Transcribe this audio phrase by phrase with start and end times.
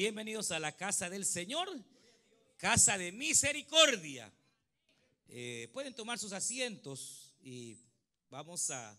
[0.00, 1.68] Bienvenidos a la casa del Señor,
[2.56, 4.32] casa de misericordia.
[5.26, 7.76] Eh, pueden tomar sus asientos y
[8.30, 8.96] vamos a...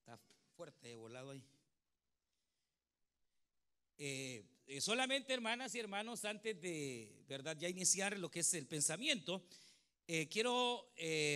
[0.00, 0.18] Está
[0.56, 1.44] fuerte volado ahí.
[3.96, 8.66] Eh, eh, solamente hermanas y hermanos, antes de verdad ya iniciar lo que es el
[8.66, 9.46] pensamiento,
[10.28, 10.90] quiero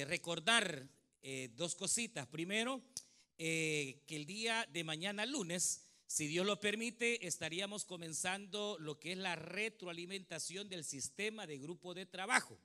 [0.09, 0.89] recordar
[1.55, 2.27] dos cositas.
[2.27, 2.83] Primero,
[3.43, 5.83] que el día de mañana lunes
[6.13, 11.95] si Dios lo permite, estaríamos comenzando lo que es la retroalimentación del sistema de grupo
[11.95, 12.59] de trabajo.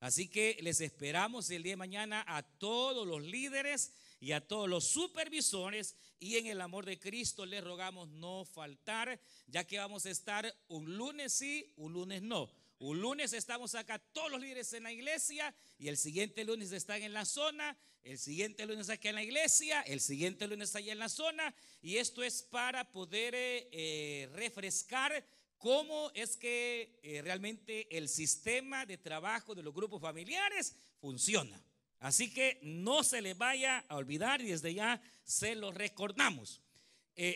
[0.00, 4.66] Así que les esperamos el día de mañana a todos los líderes y a todos
[4.66, 10.06] los supervisores y en el amor de Cristo les rogamos no faltar, ya que vamos
[10.06, 12.50] a estar un lunes sí, un lunes no.
[12.78, 17.02] Un lunes estamos acá todos los líderes en la iglesia y el siguiente lunes están
[17.02, 20.98] en la zona, el siguiente lunes aquí en la iglesia, el siguiente lunes allá en
[20.98, 25.24] la zona y esto es para poder eh, eh, refrescar
[25.56, 31.58] cómo es que eh, realmente el sistema de trabajo de los grupos familiares funciona.
[31.98, 36.60] Así que no se le vaya a olvidar y desde ya se lo recordamos.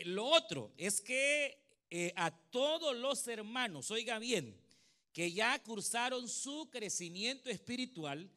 [0.05, 1.57] lo otro es que
[2.15, 4.60] a todos los hermanos, oiga bien,
[5.13, 8.29] que ya cursaron su crecimiento espiritual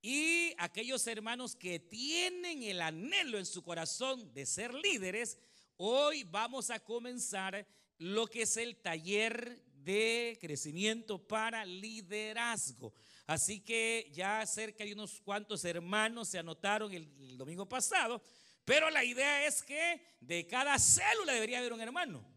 [0.00, 5.38] y aquellos hermanos que tienen el anhelo en su corazón de ser líderes,
[5.76, 7.66] hoy vamos a comenzar
[7.98, 12.92] lo que es el taller de crecimiento para liderazgo.
[13.26, 18.22] Así que ya cerca de unos cuantos hermanos se anotaron el, el domingo pasado,
[18.64, 22.33] pero la idea es que de cada célula debería haber un hermano.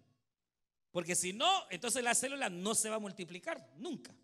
[0.97, 4.15] Porque si no, entonces la célula no se va a multiplicar nunca.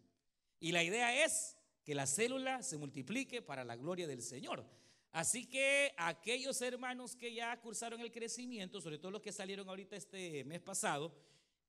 [0.60, 4.66] Y la idea es que la célula se multiplique para la gloria del Señor.
[5.12, 9.96] Así que aquellos hermanos que ya cursaron el crecimiento, sobre todo los que salieron ahorita
[9.96, 11.16] este mes pasado,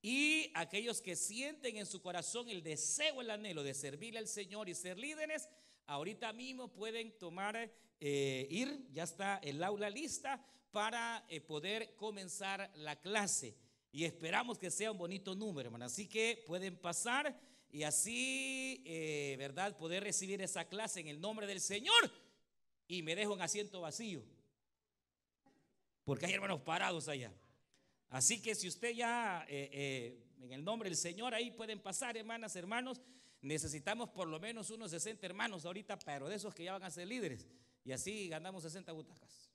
[0.01, 4.71] y aquellos que sienten en su corazón el deseo, el anhelo de servirle al Señor
[4.71, 5.51] y ser líderes,
[5.85, 12.73] ahorita mismo pueden tomar, eh, ir, ya está el aula lista para eh, poder comenzar
[12.77, 13.55] la clase
[13.95, 15.85] y esperamos que sea un bonito número, hermano.
[15.85, 17.41] Así que pueden pasar
[17.71, 19.77] y así, eh, ¿verdad?
[19.77, 22.11] Poder recibir esa clase en el nombre del Señor
[22.89, 24.25] y me dejo un asiento vacío.
[26.03, 27.33] Porque hay hermanos parados allá.
[28.09, 32.17] Así que si usted ya, eh, eh, en el nombre del Señor, ahí pueden pasar,
[32.17, 33.01] hermanas, hermanos.
[33.43, 36.91] Necesitamos por lo menos unos 60 hermanos ahorita, pero de esos que ya van a
[36.91, 37.47] ser líderes.
[37.85, 39.49] Y así ganamos 60 butacas.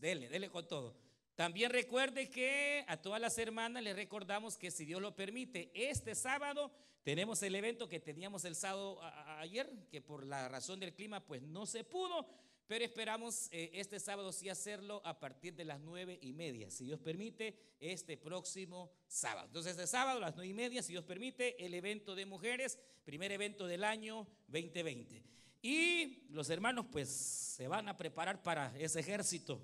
[0.00, 1.07] Dele, dele con todo.
[1.38, 6.16] También recuerde que a todas las hermanas les recordamos que si Dios lo permite, este
[6.16, 6.72] sábado
[7.04, 9.00] tenemos el evento que teníamos el sábado
[9.38, 12.26] ayer, que por la razón del clima pues no se pudo,
[12.66, 16.86] pero esperamos eh, este sábado sí hacerlo a partir de las nueve y media, si
[16.86, 19.46] Dios permite, este próximo sábado.
[19.46, 22.80] Entonces este sábado a las nueve y media, si Dios permite, el evento de mujeres,
[23.04, 25.22] primer evento del año 2020.
[25.62, 29.62] Y los hermanos pues se van a preparar para ese ejército.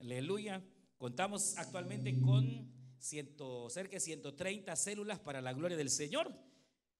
[0.00, 0.62] Aleluya.
[0.98, 6.34] Contamos actualmente con cerca de 130 células para la gloria del Señor,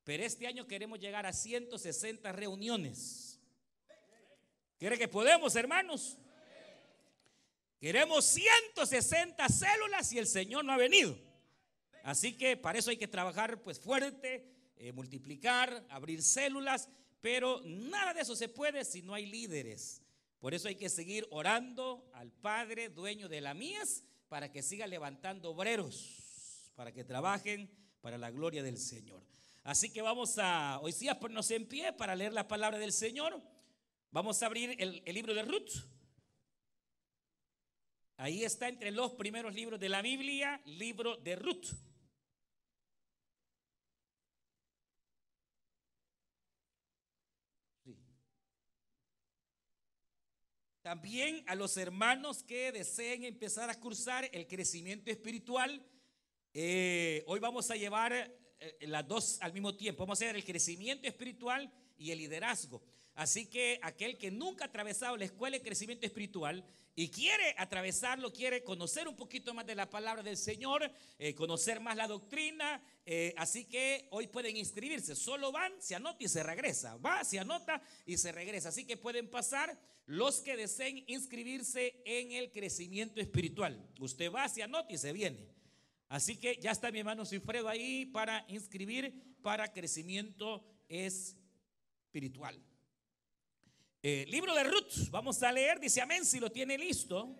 [0.04, 3.40] pero este año queremos llegar a 160 reuniones.
[4.78, 6.16] ¿Quiere que podemos, hermanos?
[7.80, 11.18] Queremos 160 células y el Señor no ha venido.
[12.04, 16.88] Así que para eso hay que trabajar pues fuerte, eh, multiplicar, abrir células,
[17.20, 20.02] pero nada de eso se puede si no hay líderes.
[20.40, 24.86] Por eso hay que seguir orando al Padre, dueño de la mies, para que siga
[24.86, 29.22] levantando obreros, para que trabajen para la gloria del Señor.
[29.64, 33.42] Así que vamos a, hoy sí, ponernos en pie para leer la palabra del Señor.
[34.10, 35.70] Vamos a abrir el, el libro de Ruth.
[38.16, 41.66] Ahí está entre los primeros libros de la Biblia, libro de Ruth.
[50.88, 55.84] También a los hermanos que deseen empezar a cursar el crecimiento espiritual,
[56.54, 60.04] eh, hoy vamos a llevar eh, las dos al mismo tiempo.
[60.04, 62.82] Vamos a hacer el crecimiento espiritual y el liderazgo.
[63.18, 68.32] Así que aquel que nunca ha atravesado la escuela de crecimiento espiritual y quiere atravesarlo,
[68.32, 70.88] quiere conocer un poquito más de la palabra del Señor,
[71.18, 75.16] eh, conocer más la doctrina, eh, así que hoy pueden inscribirse.
[75.16, 76.96] Solo van, se anota y se regresa.
[76.98, 78.68] Va, se anota y se regresa.
[78.68, 79.76] Así que pueden pasar
[80.06, 83.84] los que deseen inscribirse en el crecimiento espiritual.
[83.98, 85.48] Usted va, se anota y se viene.
[86.08, 89.12] Así que ya está mi hermano Cifredo ahí para inscribir
[89.42, 92.62] para crecimiento espiritual.
[94.00, 97.34] Eh, libro de Ruth, vamos a leer, dice amén si lo tiene listo.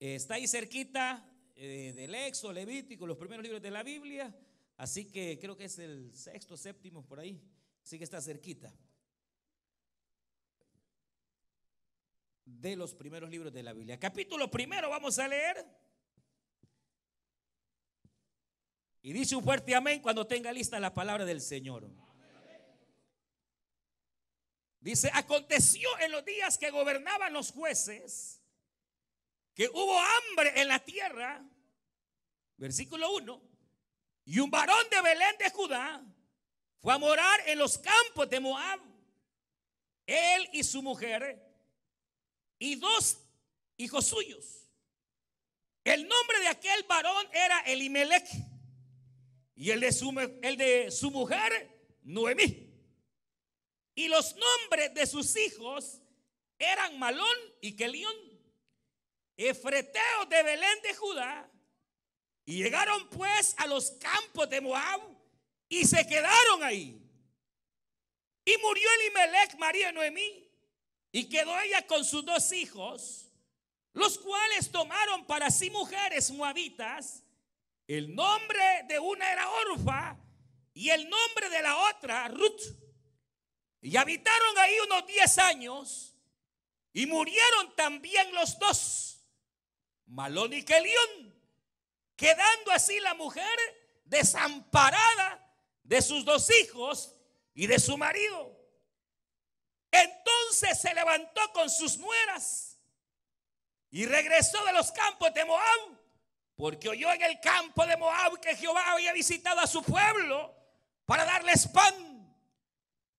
[0.00, 4.34] Eh, está ahí cerquita eh, del Éxodo, Levítico, los primeros libros de la Biblia.
[4.78, 7.40] Así que creo que es el sexto, séptimo por ahí.
[7.84, 8.74] Así que está cerquita.
[12.44, 14.00] De los primeros libros de la Biblia.
[14.00, 15.64] Capítulo primero vamos a leer.
[19.02, 21.88] Y dice un fuerte amén cuando tenga lista la palabra del Señor.
[24.80, 28.40] Dice, aconteció en los días que gobernaban los jueces,
[29.54, 31.46] que hubo hambre en la tierra,
[32.56, 33.42] versículo 1,
[34.24, 36.02] y un varón de Belén de Judá
[36.78, 38.80] fue a morar en los campos de Moab,
[40.06, 41.46] él y su mujer,
[42.58, 43.18] y dos
[43.76, 44.66] hijos suyos.
[45.84, 48.28] El nombre de aquel varón era Elimelech,
[49.54, 50.10] y el de su,
[50.40, 52.69] el de su mujer, Noemí.
[54.00, 56.00] Y los nombres de sus hijos
[56.58, 58.16] eran Malón y Kelión,
[59.36, 61.50] efreteos de Belén de Judá.
[62.46, 65.02] Y llegaron pues a los campos de Moab
[65.68, 66.98] y se quedaron ahí.
[68.46, 70.50] Y murió Elimelech, María Noemí,
[71.12, 73.26] y quedó ella con sus dos hijos,
[73.92, 77.22] los cuales tomaron para sí mujeres moabitas.
[77.86, 80.16] El nombre de una era Orfa
[80.72, 82.80] y el nombre de la otra Ruth.
[83.82, 86.14] Y habitaron ahí unos 10 años
[86.92, 89.24] y murieron también los dos,
[90.06, 91.34] Malón y Kelión,
[92.16, 93.58] quedando así la mujer
[94.04, 97.14] desamparada de sus dos hijos
[97.54, 98.56] y de su marido.
[99.90, 102.78] Entonces se levantó con sus nueras
[103.90, 105.98] y regresó de los campos de Moab,
[106.54, 110.54] porque oyó en el campo de Moab que Jehová había visitado a su pueblo
[111.06, 112.09] para darles pan.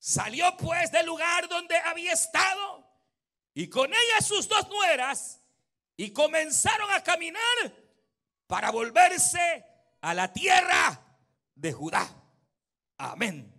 [0.01, 2.83] Salió pues del lugar donde había estado
[3.53, 5.39] y con ella sus dos nueras
[5.95, 7.39] y comenzaron a caminar
[8.47, 9.63] para volverse
[10.01, 10.99] a la tierra
[11.53, 12.09] de Judá.
[12.97, 13.53] Amén.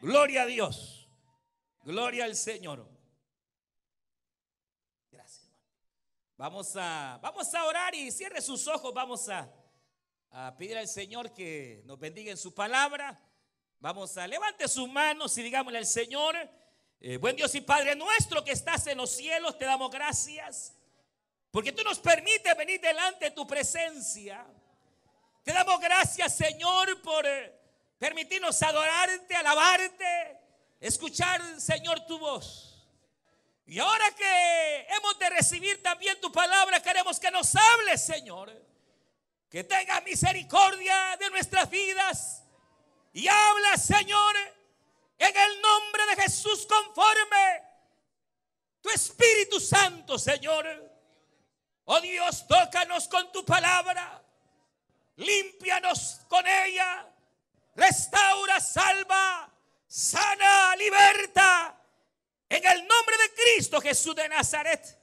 [0.00, 1.08] Gloria a Dios.
[1.84, 2.90] Gloria al Señor.
[5.12, 5.48] Gracias.
[6.36, 8.92] Vamos a, vamos a orar y cierre sus ojos.
[8.92, 9.48] Vamos a,
[10.32, 13.20] a pedir al Señor que nos bendiga en su palabra.
[13.84, 16.34] Vamos a levante sus manos y digámosle al Señor,
[17.02, 20.72] eh, buen Dios y Padre nuestro que estás en los cielos, te damos gracias.
[21.50, 24.42] Porque tú nos permites venir delante de tu presencia.
[25.42, 27.54] Te damos gracias, Señor, por eh,
[27.98, 30.40] permitirnos adorarte, alabarte,
[30.80, 32.88] escuchar, Señor, tu voz.
[33.66, 38.50] Y ahora que hemos de recibir también tu palabra, queremos que nos hables, Señor.
[39.50, 42.43] Que tenga misericordia de nuestras vidas
[43.14, 44.36] y habla, Señor,
[45.18, 47.62] en el nombre de Jesús conforme
[48.80, 50.66] tu Espíritu Santo, Señor.
[51.84, 54.20] Oh Dios, tócanos con tu palabra,
[55.16, 57.06] límpianos con ella,
[57.76, 59.48] restaura, salva,
[59.86, 61.80] sana, liberta,
[62.48, 65.00] en el nombre de Cristo Jesús de Nazaret.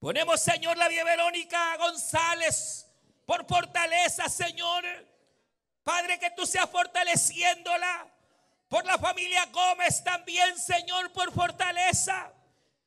[0.00, 2.84] Ponemos, Señor, la vía Verónica González
[3.24, 4.84] por fortaleza, Señor
[5.86, 8.08] Padre, que tú seas fortaleciéndola.
[8.68, 12.32] Por la familia Gómez también, Señor, por fortaleza.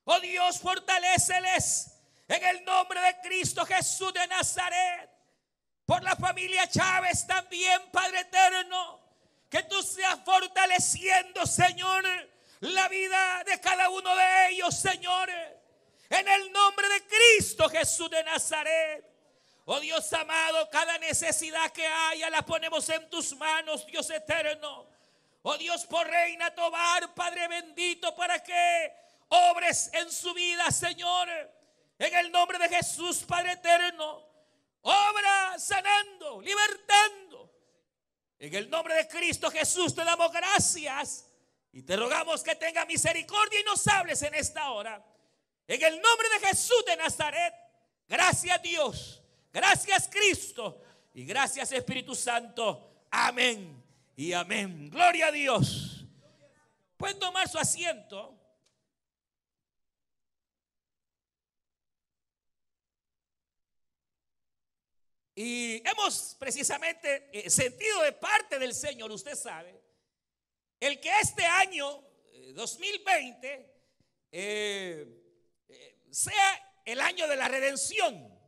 [0.03, 1.93] Oh Dios, fortaleceles
[2.27, 5.09] en el nombre de Cristo Jesús de Nazaret.
[5.85, 8.99] Por la familia Chávez también, Padre eterno.
[9.49, 12.03] Que tú seas fortaleciendo, Señor,
[12.59, 15.29] la vida de cada uno de ellos, Señor.
[16.09, 19.08] En el nombre de Cristo Jesús de Nazaret.
[19.71, 24.89] Oh Dios amado, cada necesidad que haya la ponemos en tus manos, Dios eterno.
[25.43, 28.91] Oh Dios por Reina Tobar, Padre bendito, para que
[29.27, 31.29] obres en su vida, Señor.
[31.99, 34.25] En el nombre de Jesús, Padre eterno.
[34.81, 37.53] Obra sanando, libertando.
[38.39, 41.27] En el nombre de Cristo Jesús te damos gracias
[41.71, 45.05] y te rogamos que tenga misericordia y nos hables en esta hora.
[45.67, 47.53] En el nombre de Jesús de Nazaret,
[48.07, 49.18] gracias Dios.
[49.51, 50.81] Gracias Cristo
[51.13, 53.05] y gracias Espíritu Santo.
[53.11, 53.83] Amén
[54.15, 54.89] y amén.
[54.89, 56.05] Gloria a Dios.
[56.97, 58.35] Pueden tomar su asiento.
[65.33, 69.81] Y hemos precisamente eh, sentido de parte del Señor, usted sabe,
[70.81, 72.03] el que este año
[72.53, 73.73] 2020
[74.31, 75.07] eh,
[75.69, 78.38] eh, sea el año de la redención.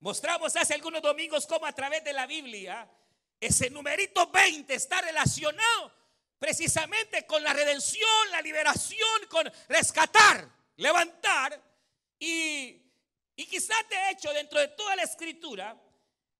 [0.00, 2.88] Mostramos hace algunos domingos cómo a través de la Biblia
[3.40, 5.92] ese numerito 20 está relacionado
[6.38, 11.60] precisamente con la redención, la liberación, con rescatar, levantar.
[12.18, 12.82] Y
[13.36, 15.76] Y quizás de hecho dentro de toda la escritura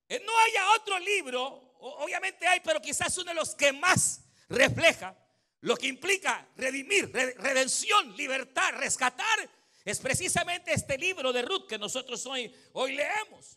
[0.08, 5.14] eh, no haya otro libro, obviamente hay, pero quizás uno de los que más refleja
[5.60, 9.48] lo que implica redimir, redención, libertad, rescatar,
[9.86, 13.56] es precisamente este libro de Ruth que nosotros hoy, hoy leemos.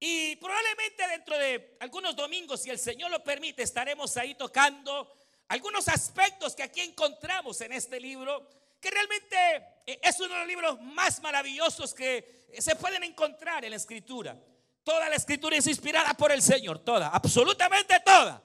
[0.00, 5.12] Y probablemente dentro de algunos domingos, si el Señor lo permite, estaremos ahí tocando
[5.48, 8.48] algunos aspectos que aquí encontramos en este libro,
[8.80, 9.36] que realmente
[9.84, 14.40] eh, es uno de los libros más maravillosos que se pueden encontrar en la escritura.
[14.82, 18.42] Toda la escritura es inspirada por el Señor, toda, absolutamente toda.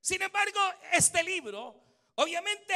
[0.00, 0.58] Sin embargo,
[0.92, 1.80] este libro,
[2.16, 2.74] obviamente,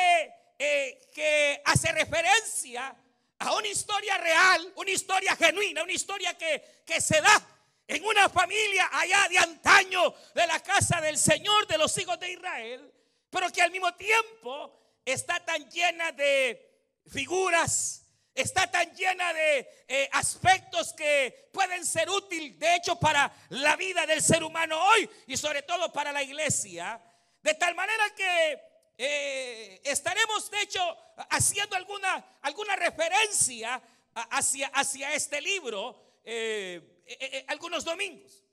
[0.57, 2.97] eh, que hace referencia
[3.41, 7.47] a una historia real, una historia genuina, una historia que, que se da
[7.87, 12.33] en una familia allá de antaño de la casa del Señor de los hijos de
[12.33, 12.93] Israel,
[13.31, 20.09] pero que al mismo tiempo está tan llena de figuras, está tan llena de eh,
[20.13, 25.37] aspectos que pueden ser útiles, de hecho, para la vida del ser humano hoy y
[25.39, 27.03] sobre todo para la iglesia,
[27.43, 28.70] de tal manera que
[29.03, 30.97] eh, estaremos, de hecho,
[31.31, 33.81] haciendo alguna, alguna referencia
[34.15, 38.45] hacia, hacia este libro eh, algunos domingos.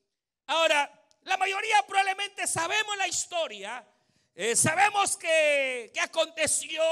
[0.46, 0.92] Ahora,
[1.24, 3.86] la mayoría probablemente sabemos la historia,
[4.56, 6.84] sabemos que, que aconteció,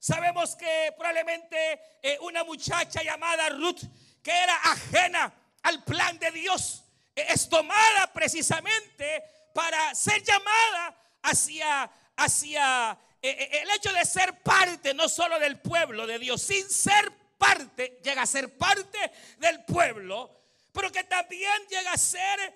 [0.00, 3.80] Sabemos que probablemente eh, una muchacha llamada Ruth,
[4.22, 6.84] que era ajena al plan de Dios,
[7.16, 14.92] eh, es tomada precisamente para ser llamada hacia, hacia eh, el hecho de ser parte
[14.94, 18.98] no solo del pueblo de Dios, sin ser parte, llega a ser parte
[19.38, 20.30] del pueblo,
[20.72, 22.54] pero que también llega a ser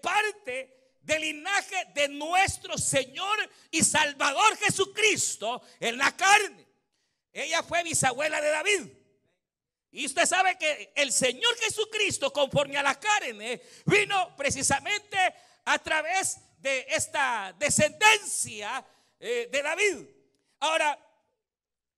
[0.00, 6.66] parte del linaje de nuestro Señor y Salvador Jesucristo en la carne.
[7.32, 8.88] Ella fue bisabuela de David.
[9.92, 15.16] Y usted sabe que el Señor Jesucristo, conforme a la carne, vino precisamente
[15.64, 18.84] a través de esta descendencia
[19.18, 20.06] eh, de David.
[20.60, 20.98] Ahora,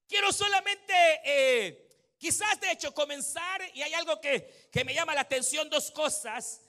[0.06, 0.94] quiero solamente,
[1.24, 6.60] eh, quizás de hecho, comenzar, y hay algo que, me llama la atención, dos cosas.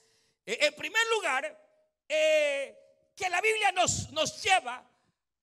[0.45, 1.65] Eh, en primer lugar,
[2.07, 4.83] que la Biblia nos, nos lleva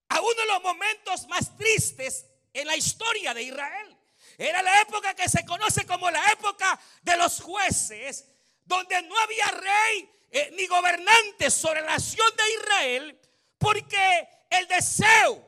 [0.09, 3.97] a uno de los momentos más tristes en la historia de Israel.
[4.37, 8.27] Era la época que se conoce como la época de los jueces,
[8.65, 10.11] donde no había rey
[10.55, 13.21] ni gobernante sobre la nación de Israel,
[13.59, 15.45] porque el deseo,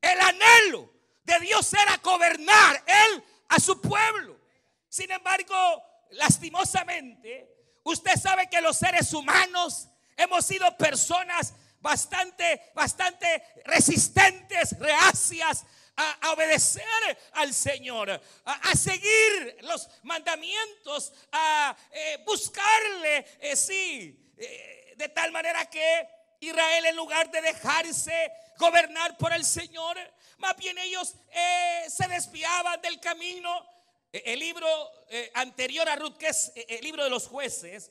[0.00, 0.92] el anhelo
[1.24, 4.38] de Dios era gobernar él a su pueblo.
[4.88, 7.48] Sin embargo, lastimosamente,
[7.82, 15.64] usted sabe que los seres humanos hemos sido personas bastante, bastante resistentes, reacias
[15.96, 25.08] a, obedecer al Señor, a, seguir los mandamientos, a eh, buscarle, eh, sí, eh, de
[25.08, 26.08] tal manera que
[26.40, 29.98] Israel en lugar de dejarse gobernar por el Señor,
[30.38, 31.14] más bien ellos
[31.88, 33.66] se desviaban del camino.
[34.12, 34.66] El libro
[35.34, 37.90] anterior a Ruth, que es el libro de los jueces,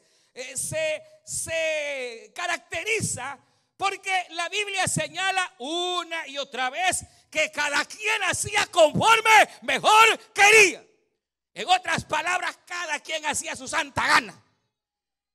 [0.55, 3.39] se, se caracteriza
[3.77, 10.85] porque la Biblia señala una y otra vez que cada quien hacía conforme mejor quería.
[11.53, 14.41] En otras palabras, cada quien hacía su santa gana.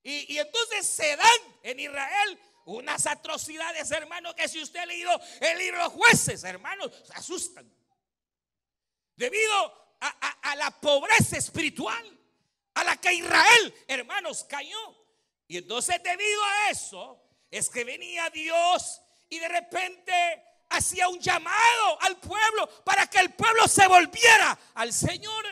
[0.03, 5.59] Y, entonces se dan en Israel unas atrocidades, hermanos, que si usted ha leído el
[5.59, 7.71] libro de jueces, hermanos, se asustan.
[9.17, 10.09] Debido a,
[10.43, 12.19] a la pobreza espiritual
[12.75, 14.97] a la que Israel, hermanos, cayó.
[15.47, 20.13] Y entonces debido a eso, es que venía Dios y de repente
[20.71, 25.45] hacía un llamado al pueblo para que el pueblo se volviera al Señor.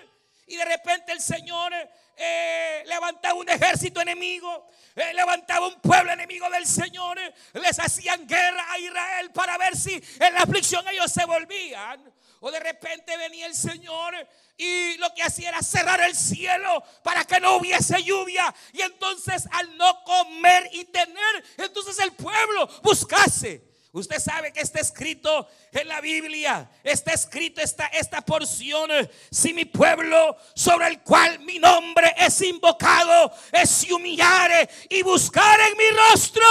[0.47, 1.73] Y de repente el Señor
[2.19, 7.19] eh, levantaba un ejército enemigo, eh, levantaba un pueblo enemigo del Señor,
[7.55, 12.13] les hacían guerra a Israel para ver si en la aflicción ellos se volvían.
[12.41, 14.15] O de repente venía el Señor
[14.57, 18.55] y lo que hacía era cerrar el cielo para que no hubiese lluvia.
[18.73, 24.81] Y entonces al no comer y tener, entonces el pueblo buscase Usted sabe que está
[24.81, 28.91] escrito en la Biblia, está escrito esta, esta porción.
[29.31, 35.79] Si mi pueblo sobre el cual mi nombre es invocado, es humillare y buscar en
[35.79, 36.45] mi rostro,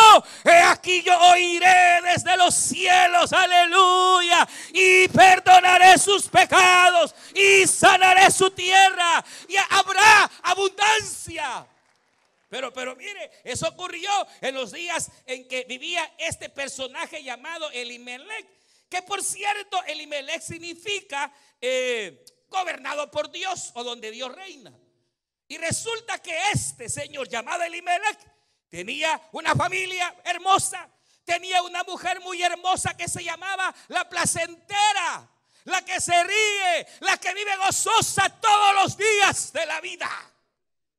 [0.46, 8.50] he aquí yo oiré desde los cielos, aleluya, y perdonaré sus pecados y sanaré su
[8.50, 11.67] tierra y habrá abundancia.
[12.50, 14.10] Pero, pero mire, eso ocurrió
[14.42, 18.48] en los días en que vivía este personaje llamado Elimelech.
[18.89, 24.74] Que por cierto, Elimelech significa eh, gobernado por Dios o donde Dios reina.
[25.50, 28.20] Y resulta que este señor llamado Elimelech
[28.70, 30.89] tenía una familia hermosa,
[31.25, 35.30] tenía una mujer muy hermosa que se llamaba la placentera,
[35.66, 40.10] la que se ríe, la que vive gozosa todos los días de la vida.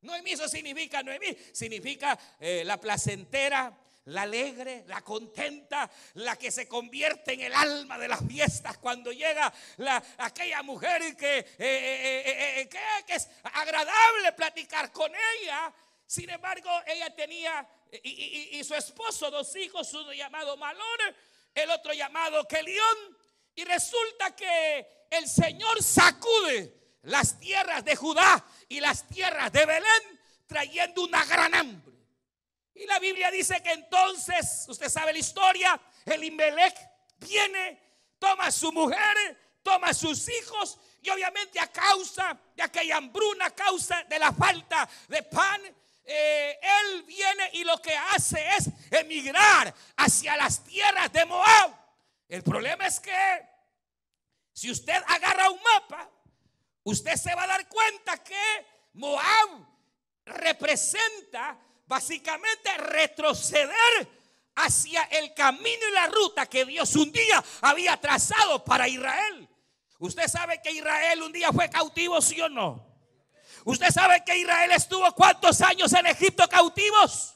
[0.02, 3.76] Noemí eso significa, Noemí significa eh, la placentera,
[4.06, 9.12] la alegre, la contenta, la que se convierte en el alma de las fiestas cuando
[9.12, 12.68] llega la, aquella mujer que, eh, eh,
[13.06, 15.72] que, es agradable platicar con ella.
[16.06, 17.68] Sin embargo, ella tenía
[18.02, 21.00] y, su esposo dos hijos, uno llamado Malón,
[21.54, 23.18] el otro llamado Kelión.
[23.54, 30.20] Y resulta que el Señor sacude las tierras de Judá y las tierras de Belén
[30.46, 31.94] trayendo una gran hambre.
[32.74, 36.76] Y la Biblia dice que entonces, usted sabe la historia, el Imelec
[37.18, 37.80] viene,
[38.18, 43.46] toma a su mujer, toma a sus hijos y obviamente a causa de aquella hambruna,
[43.46, 45.60] a causa de la falta de pan,
[46.04, 51.74] eh, él viene y lo que hace es emigrar hacia las tierras de Moab.
[52.28, 53.48] El problema es que
[54.52, 56.10] si usted agarra un mapa,
[56.90, 59.66] usted se va a dar cuenta que Moab
[60.24, 64.08] representa básicamente retroceder
[64.56, 69.48] hacia el camino y la ruta que Dios un día había trazado para Israel.
[69.98, 72.86] Usted sabe que Israel un día fue cautivo, sí o no.
[73.64, 77.34] Usted sabe que Israel estuvo cuántos años en Egipto cautivos.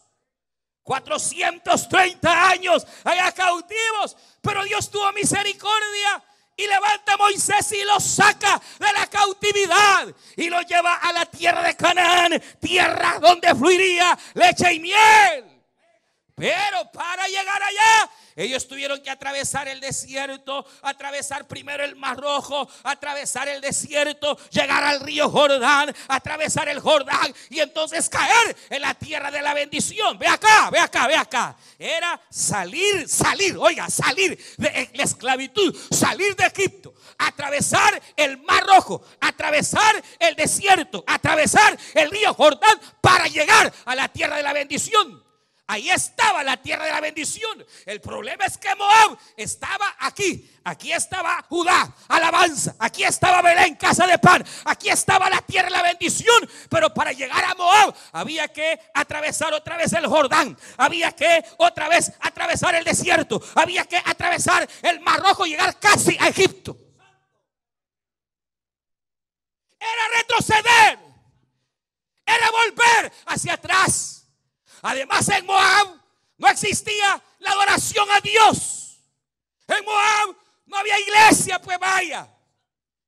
[0.83, 4.17] 430 años allá cautivos.
[4.41, 6.25] Pero Dios tuvo misericordia
[6.57, 11.27] y levanta a Moisés y lo saca de la cautividad y lo lleva a la
[11.27, 15.52] tierra de Canaán, tierra donde fluiría leche y miel.
[16.35, 22.67] Pero para llegar allá, ellos tuvieron que atravesar el desierto, atravesar primero el Mar Rojo,
[22.85, 28.95] atravesar el desierto, llegar al río Jordán, atravesar el Jordán y entonces caer en la
[28.95, 30.19] tierra de la bendición.
[30.19, 31.57] Ve acá, ve acá, ve acá.
[31.79, 39.05] Era salir, salir, oiga, salir de la esclavitud, salir de Egipto, atravesar el Mar Rojo,
[39.21, 45.22] atravesar el desierto, atravesar el río Jordán para llegar a la tierra de la bendición.
[45.69, 47.65] Ahí estaba la tierra de la bendición.
[47.87, 50.51] El problema es que Moab estaba aquí.
[50.65, 52.75] Aquí estaba Judá, alabanza.
[52.79, 54.45] Aquí estaba Belén, casa de pan.
[54.65, 56.49] Aquí estaba la tierra de la bendición.
[56.69, 60.59] Pero para llegar a Moab había que atravesar otra vez el Jordán.
[60.77, 63.41] Había que otra vez atravesar el desierto.
[63.55, 66.77] Había que atravesar el Mar Rojo y llegar casi a Egipto.
[69.79, 70.99] Era retroceder.
[72.27, 74.22] Era volver hacia atrás.
[74.83, 75.97] Además en Moab
[76.39, 78.99] no existía la adoración a Dios.
[79.69, 82.29] En Moab no había iglesia, pues vaya.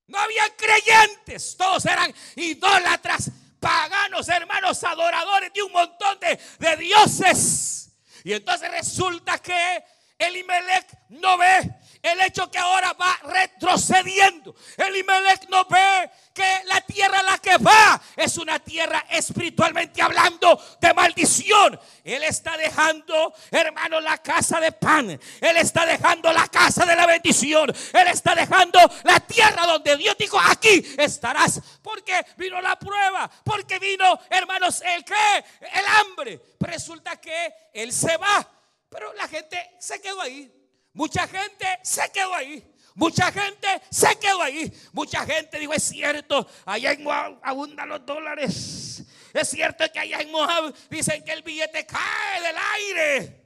[0.06, 7.90] No había creyentes, todos eran idólatras, paganos, hermanos, adoradores de un montón de, dioses.
[8.22, 9.84] Y entonces resulta que
[10.18, 11.74] Elimelech no ve
[12.04, 14.54] el hecho que ahora va retrocediendo.
[14.76, 20.60] Elimelech no ve que la tierra a la que va es una tierra espiritualmente hablando
[20.80, 21.80] de maldición.
[22.04, 25.18] Él está dejando, hermano, la casa de pan.
[25.40, 27.70] Él está dejando la casa de la bendición.
[27.70, 31.62] Él está dejando la tierra donde Dios dijo, aquí estarás.
[31.80, 33.30] Porque vino la prueba.
[33.42, 35.14] Porque vino, hermanos, el que,
[35.60, 36.40] el hambre.
[36.60, 38.46] resulta que Él se va.
[38.90, 40.63] Pero la gente se quedó ahí.
[40.94, 42.64] Mucha gente se quedó ahí.
[42.94, 44.72] Mucha gente se quedó ahí.
[44.92, 49.02] Mucha gente dijo, es cierto, allá en Moab abundan los dólares.
[49.32, 53.44] Es cierto que allá en Moab dicen que el billete cae del aire.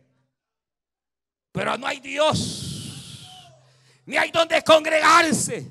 [1.51, 3.25] Pero no hay Dios.
[4.05, 5.67] Ni hay donde congregarse.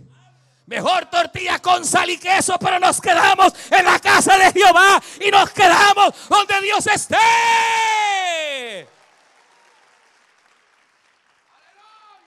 [0.65, 5.29] Mejor tortilla con sal y queso, pero nos quedamos en la casa de Jehová y
[5.31, 7.15] nos quedamos donde Dios esté.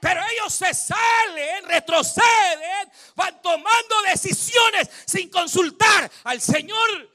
[0.00, 7.10] Pero ellos se salen, retroceden, van tomando decisiones sin consultar al Señor.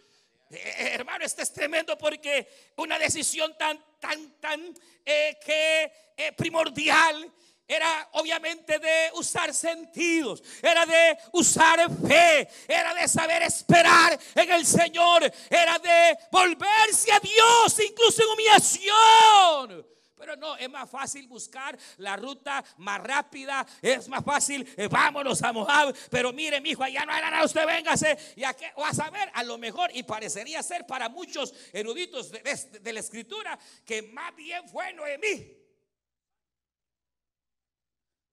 [0.51, 7.31] Eh, hermano, este es tremendo porque una decisión tan, tan, tan eh, que eh, primordial
[7.67, 14.65] era obviamente de usar sentidos, era de usar fe, era de saber esperar en el
[14.65, 19.94] Señor, era de volverse a Dios, incluso en humillación.
[20.15, 25.41] Pero no, es más fácil buscar la ruta más rápida, es más fácil, eh, vámonos
[25.43, 25.93] a Moab.
[26.09, 29.09] Pero mire, mi hijo, allá no hay nada, usted véngase y a qué vas a
[29.09, 34.33] ver, a lo mejor, y parecería ser para muchos eruditos de, la escritura, que más
[34.35, 35.51] bien fue Noemí,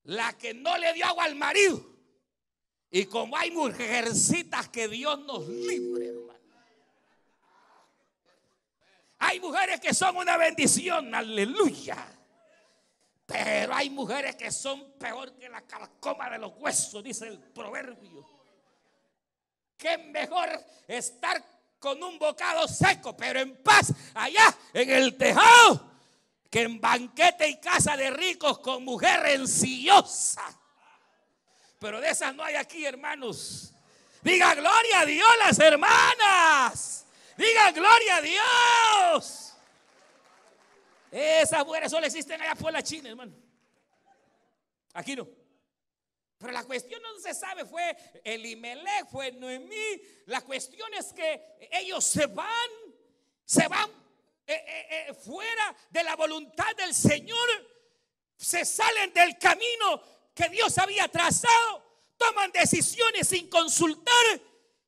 [0.05, 1.93] la que no le dio agua al marido.
[2.91, 6.32] Y como hay mujercitas que Dios nos libre, hermano.
[9.25, 11.97] Hay mujeres que son una bendición, aleluya.
[13.25, 18.29] Pero hay mujeres que son peor que la calcoma de los huesos, dice el proverbio.
[19.77, 20.49] Que mejor
[20.89, 21.41] estar
[21.79, 25.93] con un bocado seco, pero en paz, allá en el tejado,
[26.51, 30.43] que en banquete y casa de ricos con mujer rencillosa.
[31.79, 33.73] Pero de esas no hay aquí, hermanos.
[34.21, 37.03] Diga gloria a Dios las hermanas.
[37.43, 39.53] Diga gloria a Dios.
[41.11, 43.35] Esas mujeres solo existen allá por la China, hermano.
[44.93, 45.29] Aquí no.
[46.39, 50.03] Pero la cuestión no se sabe, fue Elimelech, fue Noemí.
[50.27, 52.71] La cuestión es que ellos se van,
[53.45, 53.91] se van
[54.47, 57.49] eh, eh, eh, fuera de la voluntad del Señor,
[58.37, 60.01] se salen del camino
[60.33, 64.41] que Dios había trazado, toman decisiones sin consultar.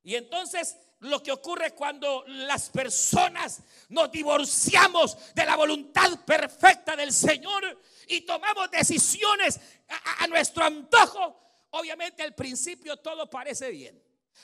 [0.04, 7.12] Y entonces lo que ocurre cuando las personas nos divorciamos de la voluntad perfecta del
[7.12, 11.44] Señor y tomamos decisiones a, a nuestro antojo,
[11.76, 14.00] Obviamente al principio todo parece bien.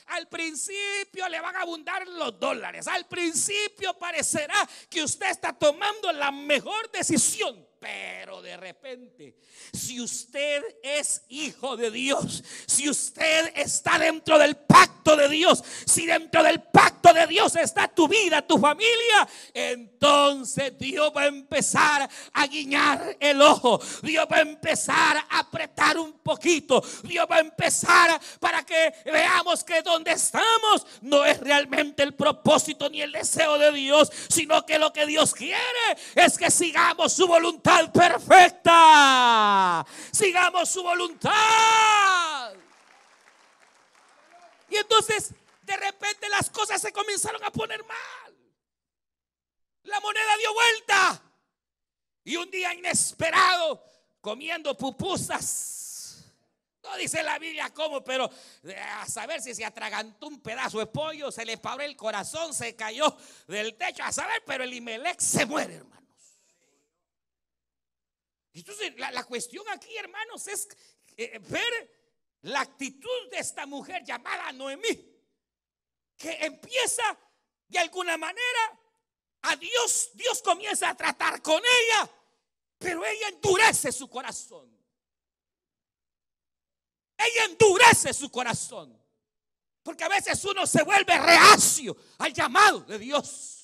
[0.07, 2.87] Al principio le van a abundar los dólares.
[2.87, 7.65] Al principio parecerá que usted está tomando la mejor decisión.
[7.81, 9.35] Pero de repente,
[9.73, 16.05] si usted es hijo de Dios, si usted está dentro del pacto de Dios, si
[16.05, 22.07] dentro del pacto de Dios está tu vida, tu familia, entonces Dios va a empezar
[22.33, 23.81] a guiñar el ojo.
[24.03, 26.83] Dios va a empezar a apretar un poquito.
[27.01, 32.87] Dios va a empezar para que veamos que donde estamos no es realmente el propósito
[32.91, 35.57] ni el deseo de Dios, sino que lo que Dios quiere
[36.13, 39.85] es que sigamos su voluntad perfecta.
[40.11, 42.53] Sigamos su voluntad.
[44.69, 48.35] Y entonces de repente las cosas se comenzaron a poner mal.
[49.83, 51.21] La moneda dio vuelta.
[52.23, 53.83] Y un día inesperado,
[54.21, 56.31] comiendo pupusas.
[56.83, 58.29] No dice la Biblia cómo, pero
[58.63, 62.53] eh, a saber si se atragantó un pedazo de pollo, se le paró el corazón,
[62.53, 63.15] se cayó
[63.47, 66.00] del techo, a saber, pero el Imelec se muere, hermano.
[68.53, 70.67] Entonces, la, cuestión aquí, hermanos, es
[71.17, 72.01] eh, ver
[72.41, 75.19] la actitud de esta mujer llamada Noemí,
[76.17, 77.17] que empieza
[77.67, 78.79] de alguna manera
[79.43, 82.11] a Dios, Dios comienza a tratar con ella,
[82.77, 84.69] pero ella endurece su corazón.
[87.17, 88.99] Ella endurece su corazón.
[89.83, 93.61] Porque a veces uno se vuelve reacio al llamado de Dios.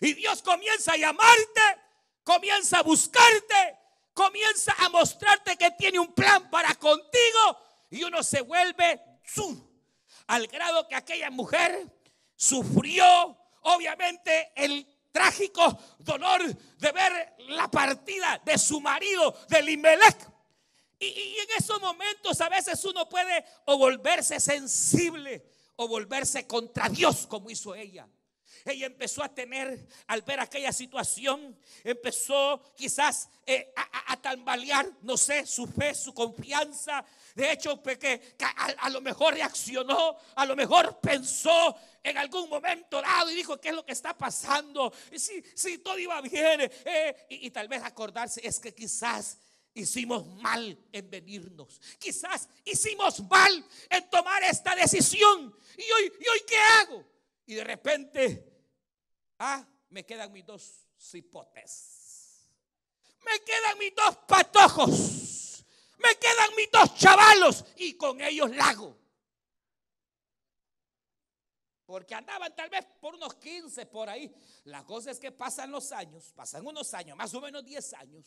[0.00, 1.60] Y Dios comienza a llamarte
[2.26, 3.78] comienza a buscarte,
[4.12, 7.56] comienza a mostrarte que tiene un plan para contigo
[7.88, 9.00] y uno se vuelve
[10.26, 11.86] al grado que aquella mujer
[12.34, 13.04] sufrió
[13.62, 16.42] obviamente el trágico dolor
[16.78, 20.28] de ver la partida de su marido, de Limelech.
[20.98, 26.88] Y, y, en esos momentos a veces uno puede o volverse sensible o volverse contra
[26.88, 28.08] Dios como hizo ella.
[28.66, 35.46] Ella empezó a tener, al ver aquella situación, empezó quizás eh, a, tambalear, no sé,
[35.46, 37.04] su fe, su confianza.
[37.36, 38.34] De hecho, que,
[38.78, 43.68] a, lo mejor reaccionó, a lo mejor pensó en algún momento dado y dijo, ¿qué
[43.68, 44.92] es lo que está pasando?
[45.12, 49.38] Y si, todo iba bien, eh, y, tal vez acordarse, es que quizás
[49.74, 51.80] hicimos mal en venirnos.
[52.00, 55.54] Quizás hicimos mal en tomar esta decisión.
[55.76, 57.04] ¿Y hoy, ¿y hoy qué hago?
[57.46, 58.55] Y de repente
[59.38, 61.96] Ah, me quedan mis dos cipotes.
[63.24, 65.64] Me quedan mis dos patojos.
[65.98, 67.64] Me quedan mis dos chavalos.
[67.76, 68.96] Y con ellos lago.
[71.86, 74.32] Porque andaban tal vez por unos 15 por ahí.
[74.64, 78.26] La cosa es que pasan los años, pasan unos años, más o menos 10 años.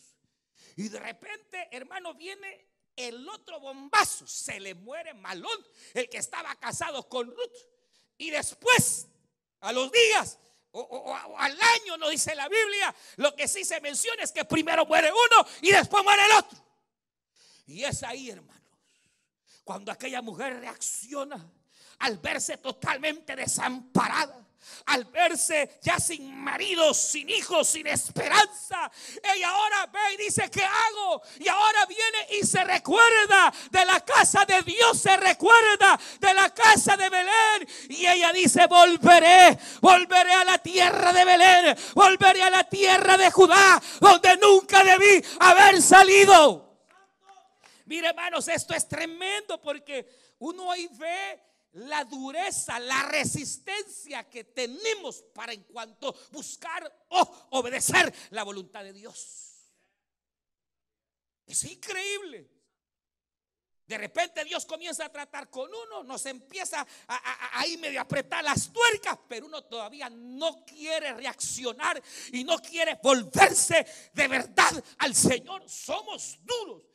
[0.76, 4.26] Y de repente, hermano, viene el otro bombazo.
[4.26, 7.68] Se le muere Malón, el que estaba casado con Ruth.
[8.16, 9.06] Y después,
[9.60, 10.38] a los días,
[10.72, 12.94] o, al año, no dice la Biblia.
[13.16, 16.58] Lo que sí se menciona es que primero muere uno y después muere el otro.
[17.66, 18.62] Y es ahí, hermanos,
[19.64, 21.50] cuando aquella mujer reacciona
[22.00, 24.49] al verse totalmente desamparada
[24.86, 28.90] al verse ya sin marido, sin hijos, sin esperanza,
[29.34, 31.22] ella ahora ve y dice, ¿qué hago?
[31.38, 36.52] Y ahora viene y se recuerda de la casa de Dios, se recuerda de la
[36.54, 37.68] casa de Belén.
[37.88, 43.30] Y ella dice, volveré, volveré a la tierra de Belén, volveré a la tierra de
[43.30, 46.70] Judá, donde nunca debí haber salido.
[47.86, 50.06] Mire hermanos, esto es tremendo porque
[50.38, 58.12] uno ahí ve la dureza, la resistencia que tenemos para en cuanto buscar o obedecer
[58.30, 59.50] la voluntad de Dios.
[61.46, 62.48] Es increíble.
[63.86, 68.72] De repente Dios comienza a tratar con uno, nos empieza a, a, medio apretar las
[68.72, 72.00] tuercas, pero uno todavía no quiere reaccionar
[72.32, 75.68] y no quiere volverse de verdad al Señor.
[75.68, 76.89] Somos duros.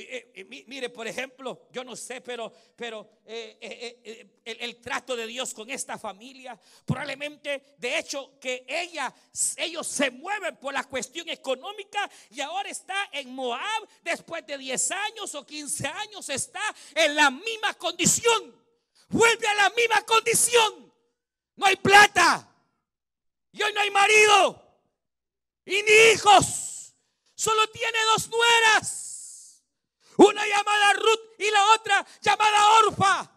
[0.00, 5.52] Eh, eh, mire, por ejemplo, yo no sé, pero, pero eh, el, trato de Dios
[5.52, 9.12] con esta familia, probablemente, de hecho, que ella,
[9.56, 14.90] ellos se mueven por la cuestión económica y ahora está en Moab, después de 10
[14.92, 16.62] años o 15 años, está
[16.94, 18.56] en la misma condición.
[19.08, 20.94] Vuelve a la misma condición.
[21.56, 22.48] No hay plata.
[23.50, 24.80] Y hoy no hay marido.
[25.64, 26.94] Y ni hijos.
[27.34, 29.07] Solo tiene dos nueras.
[30.18, 33.30] Una llamada Ruth y la otra llamada Orfa.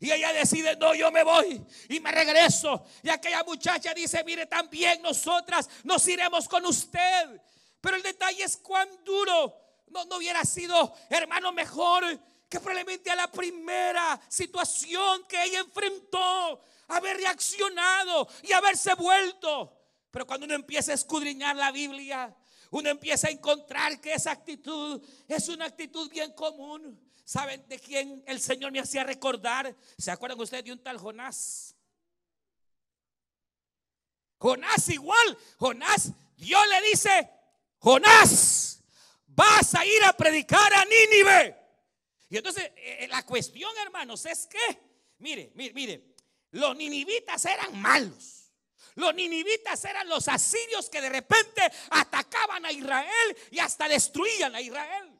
[0.00, 2.84] Y ella decide, no, yo me voy y me regreso.
[3.02, 7.40] Y aquella muchacha dice, mire, también nosotras nos iremos con usted.
[7.80, 9.54] Pero el detalle es cuán duro.
[9.88, 12.04] No, no hubiera sido, hermano, mejor
[12.48, 19.78] que probablemente a la primera situación que ella enfrentó, haber reaccionado y haberse vuelto.
[20.10, 22.34] Pero cuando uno empieza a escudriñar la Biblia,
[22.72, 26.98] uno empieza a encontrar que esa actitud es una actitud bien común.
[27.22, 29.76] ¿Saben de quién el Señor me hacía recordar?
[29.98, 31.76] ¿Se acuerdan ustedes de un tal Jonás?
[34.38, 35.38] Jonás igual.
[35.58, 37.30] Jonás, Dios le dice,
[37.78, 38.82] Jonás,
[39.26, 41.56] vas a ir a predicar a Nínive.
[42.30, 44.80] Y entonces eh, eh, la cuestión, hermanos, es que,
[45.18, 46.14] mire, mire, mire,
[46.52, 48.41] los ninivitas eran malos.
[48.94, 54.60] Los ninivitas eran los asirios que de repente atacaban a Israel y hasta destruían a
[54.60, 55.10] Israel.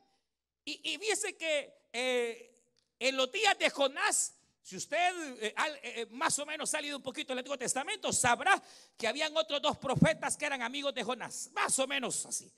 [0.65, 2.55] Y, dice que eh,
[2.99, 7.03] en los días de Jonás, si usted eh, eh, más o menos ha salido un
[7.03, 8.63] poquito del Antiguo Testamento, sabrá
[8.97, 11.51] que habían otros dos profetas que eran amigos de Jonás.
[11.53, 12.53] Más o menos así.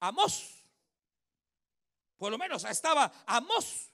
[0.00, 0.64] Amós.
[2.16, 3.90] Por lo menos estaba Amós.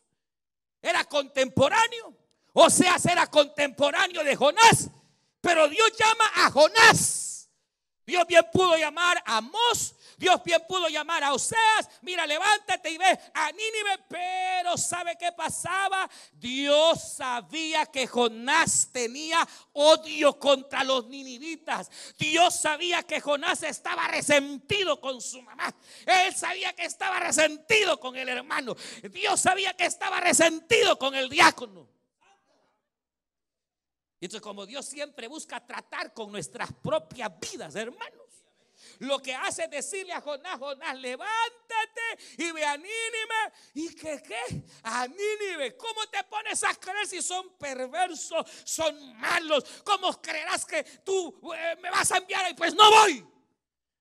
[0.81, 2.17] Era contemporáneo.
[2.53, 4.91] O sea, era contemporáneo de Jonás
[5.41, 7.49] pero Dios llama a Jonás.
[8.11, 9.95] Dios bien pudo llamar a Mos.
[10.19, 11.89] Dios bien pudo llamar a Oseas.
[12.03, 14.05] Mira, levántate y ve a Nínive.
[14.09, 16.11] Pero ¿sabe qué pasaba?
[16.33, 21.89] Dios sabía que Jonás tenía odio contra los ninivitas.
[22.19, 25.75] Dios sabía que Jonás estaba resentido con su mamá.
[26.05, 28.77] Él sabía que estaba resentido con el hermano.
[29.11, 32.00] Dios sabía que estaba resentido con el diácono.
[34.21, 38.21] Y entonces como Dios siempre busca tratar con nuestras propias vidas, hermanos.
[38.99, 42.01] Lo que hace es decirle a Jonás, Jonás, levántate
[42.37, 43.53] y ve a Nínive.
[43.75, 44.63] ¿Y que qué?
[44.83, 45.75] A Nínive.
[45.77, 49.65] ¿Cómo te pones a creer si son perversos, son malos?
[49.85, 53.27] ¿Cómo creerás que tú eh, me vas a enviar y pues no voy?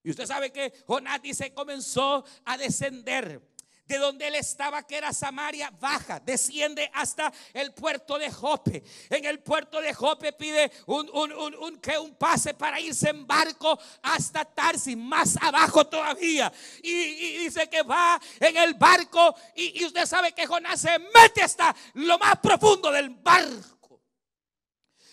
[0.04, 3.42] Y usted sabe que Jonás dice, comenzó a descender
[3.90, 8.84] de donde él estaba, que era Samaria, baja, desciende hasta el puerto de Jope.
[9.10, 13.80] En el puerto de Jope pide un, un, que un pase para irse en barco
[14.04, 16.54] hasta Tarsis, más abajo todavía.
[16.84, 21.42] Y, dice que va en el barco y, y usted sabe que Jonás se mete
[21.42, 23.79] hasta lo más profundo del barco.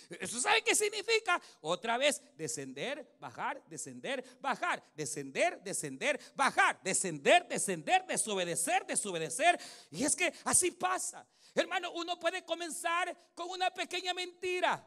[0.09, 1.41] ¿Eso sabe qué significa?
[1.61, 9.59] Otra vez, descender, bajar, descender, bajar, descender, descender, bajar, descender, descender, desobedecer, desobedecer.
[9.91, 11.27] Y es que así pasa.
[11.55, 14.85] Hermano, uno puede comenzar con una pequeña mentira.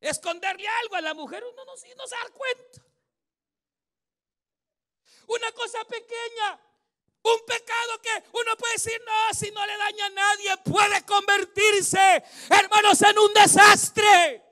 [0.00, 2.82] Esconderle algo a la mujer, uno no, no se da cuenta.
[5.28, 6.60] Una cosa pequeña,
[7.22, 12.22] un pecado que uno puede decir, no, si no le daña a nadie, puede convertirse,
[12.50, 14.42] hermanos, en un desastre.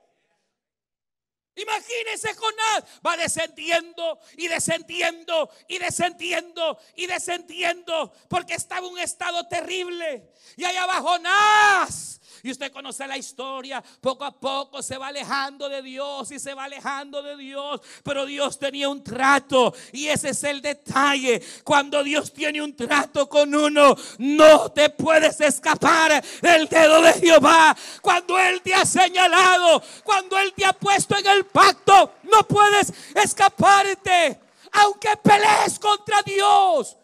[1.53, 9.45] Imagínense Jonás va descendiendo y descendiendo y descendiendo y descendiendo porque estaba en un estado
[9.47, 10.31] terrible.
[10.55, 13.83] Y allá va Jonás y usted conoce la historia.
[13.99, 17.81] Poco a poco se va alejando de Dios y se va alejando de Dios.
[18.03, 19.73] Pero Dios tenía un trato.
[19.91, 21.41] Y ese es el detalle.
[21.63, 27.75] Cuando Dios tiene un trato con uno, no te puedes escapar del dedo de Jehová.
[28.01, 32.93] Cuando Él te ha señalado, cuando Él te ha puesto en el pacto, no puedes
[33.15, 34.39] escaparte.
[34.73, 36.97] Aunque pelees contra Dios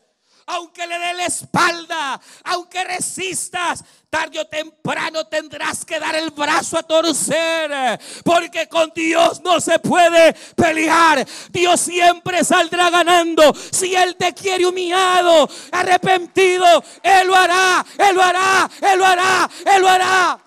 [0.47, 6.77] aunque le dé la espalda, aunque resistas, tarde o temprano tendrás que dar el brazo
[6.77, 11.25] a torcer, porque con Dios no se puede pelear.
[11.51, 13.53] Dios siempre saldrá ganando.
[13.71, 19.49] Si Él te quiere humillado, arrepentido, Él lo hará, Él lo hará, Él lo hará,
[19.65, 20.46] Él lo hará.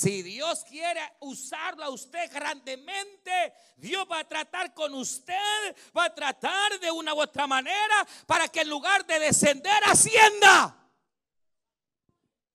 [0.00, 6.14] Si Dios quiere usarlo a usted grandemente, Dios va a tratar con usted, va a
[6.14, 10.74] tratar de una u otra manera para que en lugar de descender ascienda.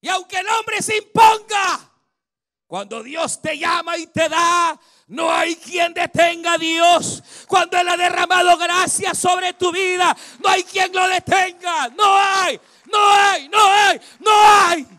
[0.01, 1.87] Y aunque el hombre se imponga,
[2.65, 7.21] cuando Dios te llama y te da, no hay quien detenga a Dios.
[7.47, 11.89] Cuando Él ha derramado gracia sobre tu vida, no hay quien lo detenga.
[11.89, 14.94] No hay, no hay, no hay, no hay.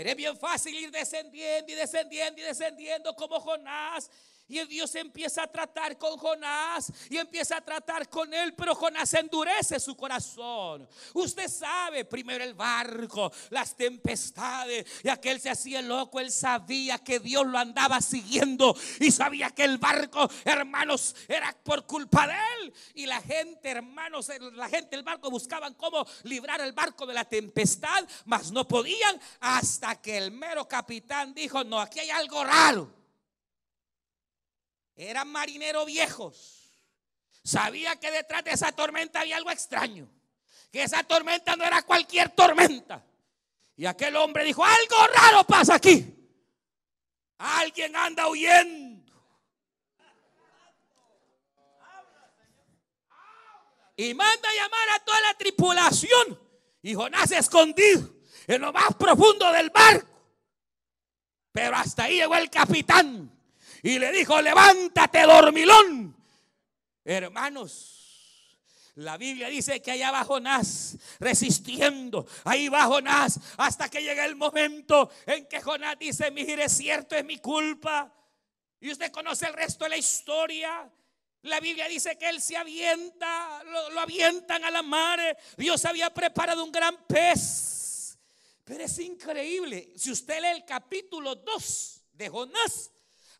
[0.00, 4.10] Pero es bien fácil ir descendiendo y descendiendo y descendiendo como Jonás.
[4.50, 9.14] Y Dios empieza a tratar con Jonás y empieza a tratar con él, pero Jonás
[9.14, 10.88] endurece su corazón.
[11.14, 17.20] Usted sabe, primero el barco, las tempestades, y aquel se hacía loco, él sabía que
[17.20, 22.74] Dios lo andaba siguiendo y sabía que el barco, hermanos, era por culpa de él.
[22.94, 27.24] Y la gente, hermanos, la gente del barco buscaban cómo librar el barco de la
[27.24, 32.99] tempestad, mas no podían hasta que el mero capitán dijo, no, aquí hay algo raro.
[35.00, 36.68] Eran marineros viejos.
[37.42, 40.06] Sabía que detrás de esa tormenta había algo extraño.
[40.70, 43.02] Que esa tormenta no era cualquier tormenta.
[43.76, 46.14] Y aquel hombre dijo, algo raro pasa aquí.
[47.38, 49.10] Alguien anda huyendo.
[53.96, 56.38] Y manda a llamar a toda la tripulación.
[56.82, 58.06] Y Jonás escondido
[58.46, 60.08] en lo más profundo del barco.
[61.52, 63.39] Pero hasta ahí llegó el capitán
[63.82, 66.16] y le dijo, levántate dormilón.
[67.04, 68.00] Hermanos,
[68.96, 72.26] la Biblia dice que allá va Jonás resistiendo.
[72.44, 77.14] Ahí va Jonás hasta que llega el momento en que Jonás dice, mire, es cierto,
[77.16, 78.12] es mi culpa.
[78.80, 80.90] Y usted conoce el resto de la historia.
[81.42, 85.18] La Biblia dice que él se avienta, lo, lo, avientan a la mar.
[85.56, 88.18] Dios había preparado un gran pez.
[88.64, 89.94] Pero es increíble.
[89.96, 92.90] Si usted lee el capítulo 2 de Jonás,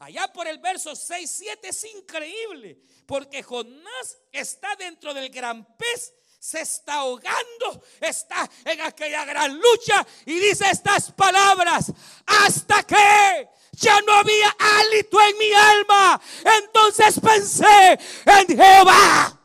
[0.00, 6.14] Allá por el verso 6, 7 es increíble, porque Jonás está dentro del gran pez,
[6.38, 11.92] se está ahogando, está en aquella gran lucha y dice estas palabras,
[12.24, 16.20] hasta que ya no había hálito en mi alma,
[16.62, 19.38] entonces pensé en Jehová.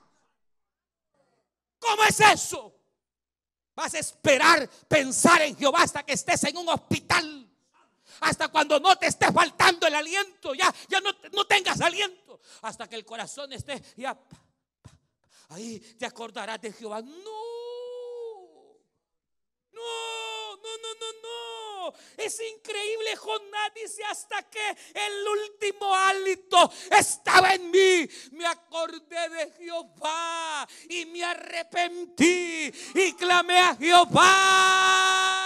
[1.79, 2.73] ¿Cómo es eso?
[3.75, 7.44] Vas a esperar pensar en Jehová hasta que estés en un hospital
[8.21, 12.87] hasta cuando no te esté faltando el aliento, ya, ya no, no tengas aliento, hasta
[12.87, 14.17] que el corazón esté ya.
[15.49, 17.01] Ahí te acordarás de Jehová.
[17.01, 17.11] No,
[19.71, 21.93] no, no, no, no, no.
[22.17, 23.15] Es increíble.
[23.15, 28.09] Jonás dice hasta que el último hálito estaba en mí.
[28.31, 35.44] Me acordé de Jehová y me arrepentí y clamé a Jehová.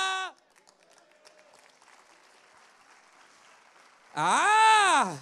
[4.14, 5.18] Ah.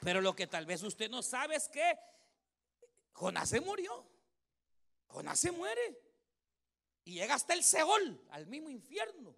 [0.00, 1.98] Pero lo que tal vez usted no sabe es que
[3.12, 4.06] Jonás se murió.
[5.06, 6.00] Jonás se muere.
[7.04, 9.34] Y llega hasta el Seol, al mismo infierno.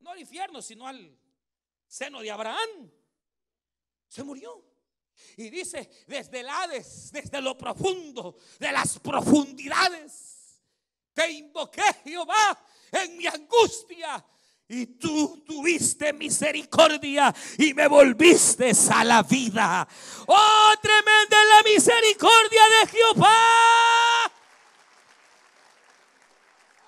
[0.00, 1.18] No al infierno, sino al
[1.86, 2.90] seno de Abraham.
[4.08, 4.64] Se murió.
[5.36, 10.62] Y dice, desde el Hades, desde lo profundo, de las profundidades,
[11.12, 14.24] te invoqué Jehová en mi angustia
[14.72, 19.86] y tú tuviste misericordia y me volviste a la vida.
[20.28, 24.32] Oh, tremenda la misericordia de Jehová.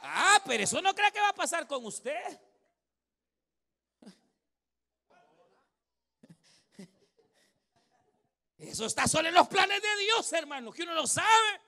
[0.00, 2.40] Ah, pero eso no cree que va a pasar con usted.
[8.58, 11.62] Eso está solo en los planes de Dios, hermano, que uno lo sabe.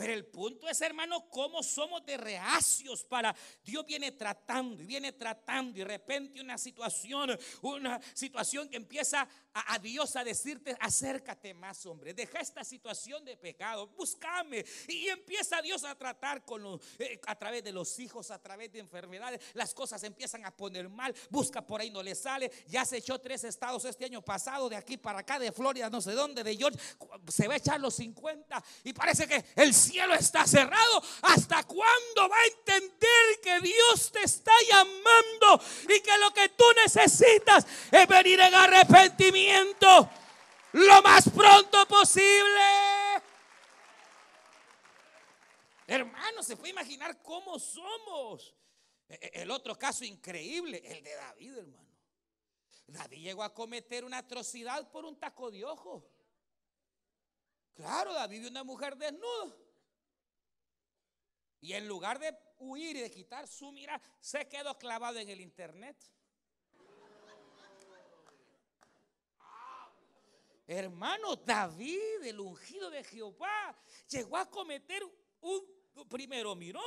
[0.00, 5.12] Pero el punto es, hermano, cómo somos de reacios para Dios viene tratando y viene
[5.12, 11.52] tratando y de repente una situación, una situación que empieza a, Dios a decirte, acércate
[11.52, 14.64] más, hombre, deja esta situación de pecado, búscame.
[14.88, 18.72] Y, empieza Dios a tratar con los, eh, a través de los hijos, a través
[18.72, 22.50] de enfermedades, las cosas empiezan a poner mal, busca por ahí, no le sale.
[22.68, 26.00] Ya se echó tres estados este año pasado, de aquí para acá, de Florida, no
[26.00, 26.80] sé dónde, de Georgia,
[27.28, 31.02] se va a echar los 50 y parece que el cielo está cerrado.
[31.22, 36.64] ¿Hasta cuándo va a entender que Dios te está llamando y que lo que tú
[36.84, 40.10] necesitas es venir en arrepentimiento?
[40.72, 42.60] lo más pronto posible.
[45.86, 48.54] Hermano, se puede imaginar cómo somos.
[49.08, 51.90] E, e, el otro caso increíble, el de David, hermano.
[52.86, 56.08] David llegó a cometer una atrocidad por un taco de ojo.
[57.74, 59.56] Claro, David vio una mujer desnuda.
[61.60, 65.40] Y en lugar de huir y de quitar su mirada, se quedó clavado en el
[65.40, 65.96] internet.
[70.66, 73.76] Hermano, David, el ungido de Jehová,
[74.08, 75.02] llegó a cometer
[75.40, 75.64] un,
[76.08, 76.80] primero miró,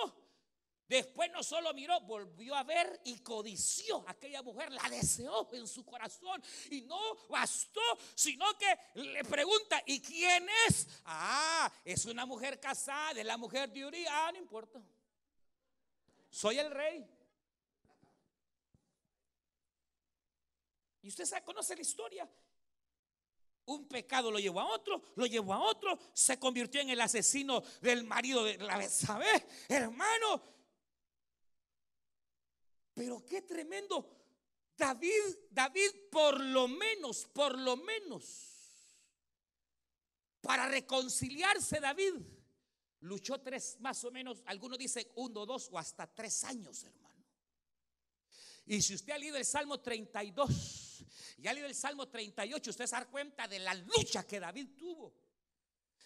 [0.88, 5.67] después no solo miró, volvió a ver y codició a aquella mujer, la deseó en
[5.67, 7.81] su corazón y no bastó,
[8.15, 10.88] sino que le pregunta, ¿y quién es?
[11.05, 14.81] Ah, es una mujer casada, es la mujer de Uri, ah, no importa,
[16.29, 17.07] soy el rey.
[21.03, 22.29] Y usted sabe, conoce la historia.
[23.65, 27.61] Un pecado lo llevó a otro, lo llevó a otro, se convirtió en el asesino
[27.81, 29.43] del marido de la ¿sabes?
[29.69, 30.53] Hermano.
[32.93, 34.23] Pero qué tremendo.
[34.77, 38.53] David, David por lo menos, por lo menos,
[40.41, 42.15] para reconciliarse David,
[43.01, 47.03] luchó tres, más o menos, algunos dicen uno, dos o hasta tres años, hermano.
[48.65, 51.05] Y si usted ha leído el Salmo 32,
[51.37, 55.13] ya leído el Salmo 38, usted se da cuenta de la lucha que David tuvo.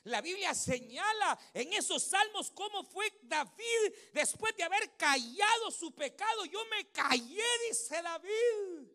[0.03, 6.45] La Biblia señala en esos salmos cómo fue David después de haber callado su pecado.
[6.45, 8.87] Yo me callé, dice David.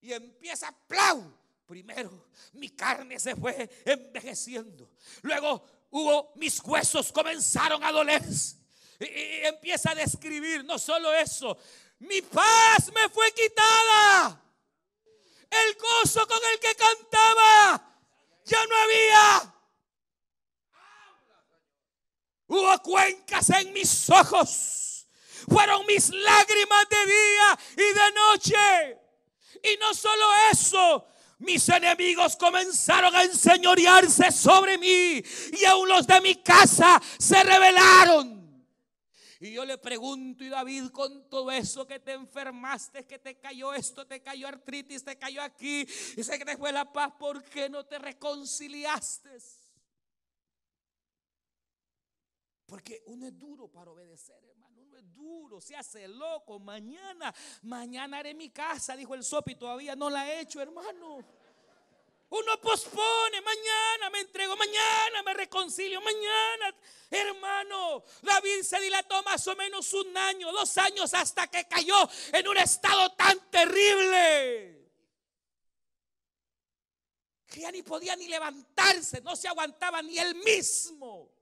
[0.00, 1.36] Y empieza, plau.
[1.66, 4.88] Primero, mi carne se fue envejeciendo.
[5.22, 8.22] Luego, hubo, mis huesos comenzaron a doler.
[9.00, 11.58] y empieza a describir, no solo eso,
[11.98, 14.42] mi paz me fue quitada.
[15.50, 17.95] El gozo con el que cantaba
[18.46, 19.54] ya no había.
[22.48, 25.08] Hubo cuencas en mis ojos.
[25.48, 28.98] Fueron mis lágrimas de día y de noche.
[29.62, 31.06] Y no solo eso,
[31.38, 35.22] mis enemigos comenzaron a enseñorearse sobre mí
[35.52, 38.35] y aún los de mi casa se rebelaron.
[39.40, 43.74] Y yo le pregunto, y David, con todo eso que te enfermaste, que te cayó
[43.74, 47.68] esto, te cayó artritis, te cayó aquí, y que te fue la paz, ¿por qué
[47.68, 49.38] no te reconciliaste?
[52.66, 54.80] Porque uno es duro para obedecer, hermano.
[54.82, 56.58] Uno es duro, se hace loco.
[56.58, 57.32] Mañana,
[57.62, 61.18] mañana haré mi casa, dijo el sopi, todavía no la he hecho, hermano.
[62.28, 66.74] Uno pospone, mañana me entrego, mañana me reconcilio, mañana.
[67.08, 72.48] Hermano, David se dilató más o menos un año, dos años hasta que cayó en
[72.48, 74.90] un estado tan terrible.
[77.46, 81.32] Que ya ni podía ni levantarse, no se aguantaba ni él mismo.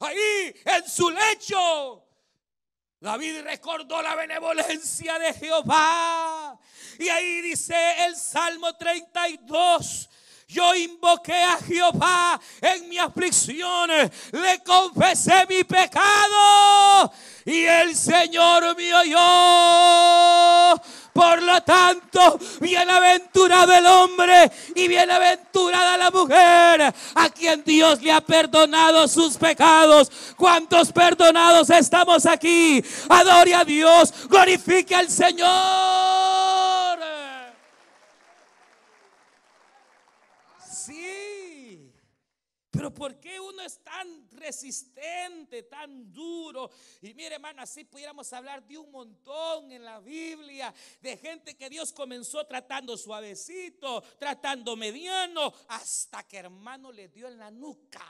[0.00, 2.04] Ahí en su lecho,
[2.98, 6.27] David recordó la benevolencia de Jehová.
[6.98, 7.76] Y ahí dice
[8.06, 10.08] el Salmo 32,
[10.48, 17.12] yo invoqué a Jehová en mi aflicción, le confesé mi pecado
[17.44, 20.82] y el Señor me oyó.
[21.12, 28.20] Por lo tanto, bienaventurado el hombre y bienaventurada la mujer a quien Dios le ha
[28.20, 30.10] perdonado sus pecados.
[30.36, 32.82] ¿Cuántos perdonados estamos aquí?
[33.08, 36.57] Adore a Dios, glorifique al Señor.
[42.78, 46.70] Pero ¿por qué uno es tan resistente, tan duro?
[47.02, 51.68] Y mire, hermano, así pudiéramos hablar de un montón en la Biblia, de gente que
[51.68, 58.06] Dios comenzó tratando suavecito, tratando mediano, hasta que hermano le dio en la nuca.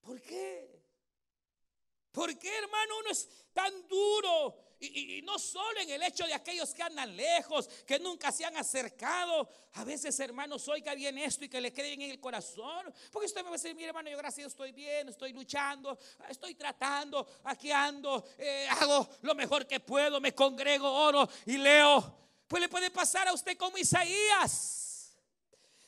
[0.00, 0.82] ¿Por qué?
[2.10, 4.65] ¿Por qué, hermano, uno es tan duro?
[4.94, 8.56] Y, no solo en el hecho de aquellos que andan lejos, que nunca se han
[8.56, 9.48] acercado.
[9.74, 12.92] A veces, hermanos, oiga bien esto y que le quede en el corazón.
[13.10, 16.54] Porque usted me va a decir, mire, hermano, yo gracias estoy bien, estoy luchando, estoy
[16.54, 22.18] tratando, aquí ando, eh, hago lo mejor que puedo, me congrego, oro y leo.
[22.48, 25.16] Pues le puede pasar a usted como Isaías.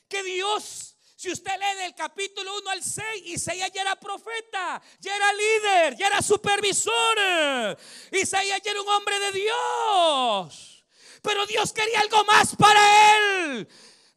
[0.07, 5.13] Que Dios si usted lee del capítulo 1 al 6, Isaías ya era profeta, ya
[5.13, 7.77] era líder, ya era supervisor.
[8.09, 10.85] Isaías ya era un hombre de Dios.
[11.21, 12.79] Pero Dios quería algo más para
[13.17, 13.67] él.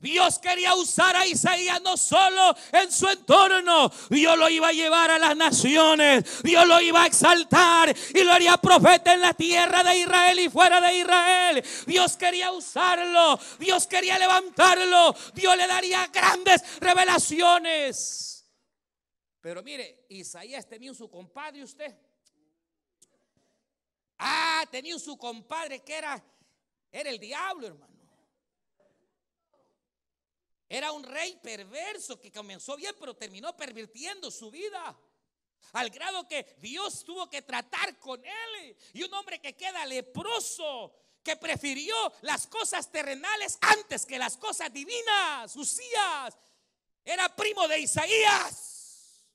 [0.02, 5.12] Dios quería usar a Isaías no solo en su entorno, Dios lo iba a llevar
[5.12, 9.84] a las naciones, Dios lo iba a exaltar y lo haría profeta en la tierra
[9.84, 11.64] de Israel y fuera de Israel.
[11.86, 18.44] Dios quería usarlo, Dios quería levantarlo, Dios le daría grandes revelaciones.
[19.40, 21.96] Pero mire, Isaías tenía su compadre usted.
[24.18, 26.20] Ah, tenía su compadre que era,
[26.90, 27.91] era el diablo, hermano.
[30.72, 34.98] Era un rey perverso que comenzó bien, pero terminó pervirtiendo su vida.
[35.74, 38.74] Al grado que Dios tuvo que tratar con él.
[38.94, 44.72] Y un hombre que queda leproso, que prefirió las cosas terrenales antes que las cosas
[44.72, 45.54] divinas.
[45.56, 46.38] Usías
[47.04, 49.26] era primo de Isaías.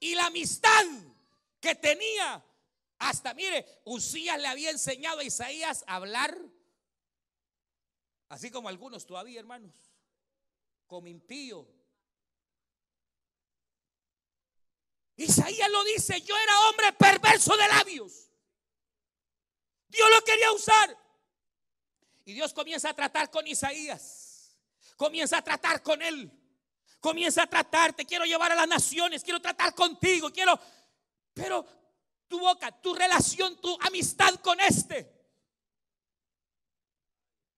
[0.00, 0.84] Y la amistad
[1.60, 2.44] que tenía,
[2.98, 6.38] hasta mire, Usías le había enseñado a Isaías a hablar,
[8.28, 9.88] así como algunos todavía, hermanos
[10.88, 11.68] como impío.
[15.16, 18.30] Isaías lo dice, yo era hombre perverso de labios.
[19.88, 20.96] Dios lo quería usar.
[22.24, 24.56] Y Dios comienza a tratar con Isaías.
[24.96, 26.32] Comienza a tratar con él.
[27.00, 30.58] Comienza a tratar, te quiero llevar a las naciones, quiero tratar contigo, quiero...
[31.32, 31.64] Pero
[32.26, 35.17] tu boca, tu relación, tu amistad con este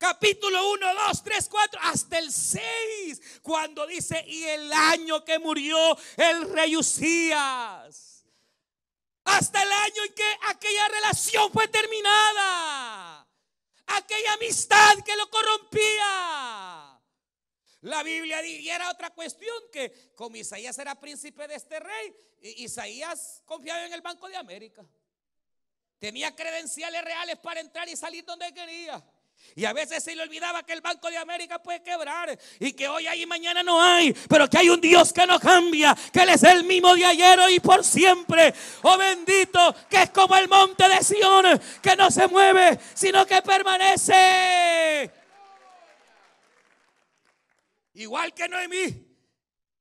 [0.01, 5.77] capítulo 1, 2, 3, 4, hasta el 6, cuando dice, y el año que murió
[6.17, 8.25] el rey Usías,
[9.25, 13.29] hasta el año en que aquella relación fue terminada,
[13.89, 16.99] aquella amistad que lo corrompía.
[17.83, 23.43] La Biblia y era otra cuestión que como Isaías era príncipe de este rey, Isaías
[23.45, 24.83] confiaba en el Banco de América.
[25.99, 29.03] Tenía credenciales reales para entrar y salir donde quería.
[29.55, 32.89] Y a veces se le olvidaba que el Banco de América puede quebrar y que
[32.89, 36.21] hoy hay y mañana no hay, pero que hay un Dios que no cambia, que
[36.21, 38.55] Él es el mismo de ayer y por siempre.
[38.83, 43.43] Oh bendito, que es como el monte de Sion, que no se mueve, sino que
[43.43, 45.11] permanece.
[47.95, 49.07] Igual que Noemí.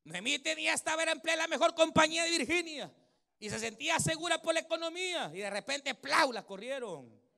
[0.04, 2.92] Noemí tenía estaba en la mejor compañía de Virginia
[3.40, 7.29] y se sentía segura por la economía y de repente plau la corrieron.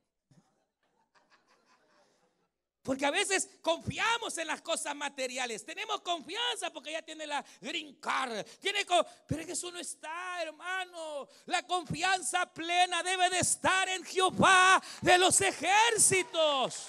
[2.83, 5.63] Porque a veces confiamos en las cosas materiales.
[5.63, 8.43] Tenemos confianza porque ya tiene la green card.
[8.59, 8.85] Tiene
[9.27, 11.27] pero es que eso no está, hermano.
[11.45, 16.87] La confianza plena debe de estar en Jehová de los ejércitos.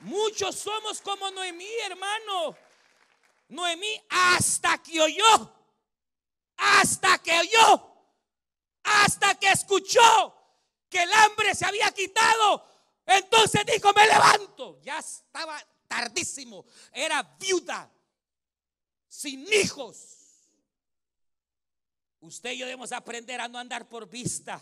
[0.00, 2.56] Muchos somos como Noemí, hermano.
[3.48, 5.52] Noemí hasta que oyó.
[6.56, 7.94] Hasta que oyó.
[8.84, 10.34] Hasta que escuchó
[10.88, 12.73] que el hambre se había quitado
[13.06, 14.80] entonces dijo, me levanto.
[14.82, 16.64] Ya estaba tardísimo.
[16.92, 17.90] Era viuda,
[19.08, 20.14] sin hijos.
[22.20, 24.58] Usted y yo debemos aprender a no andar por vista,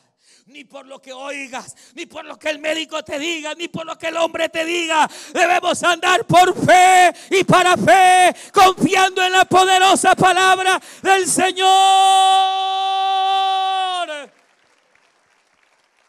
[0.47, 3.86] ni por lo que oigas, ni por lo que el médico te diga, ni por
[3.86, 5.09] lo que el hombre te diga.
[5.32, 12.72] Debemos andar por fe y para fe, confiando en la poderosa palabra del Señor.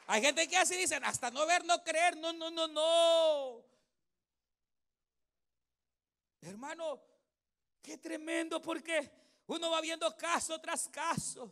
[0.08, 2.18] Hay gente que así dicen, hasta no ver, no creer.
[2.18, 3.64] No, no, no, no.
[6.42, 7.02] Hermano,
[7.82, 9.12] qué tremendo porque
[9.48, 11.52] uno va viendo caso tras caso.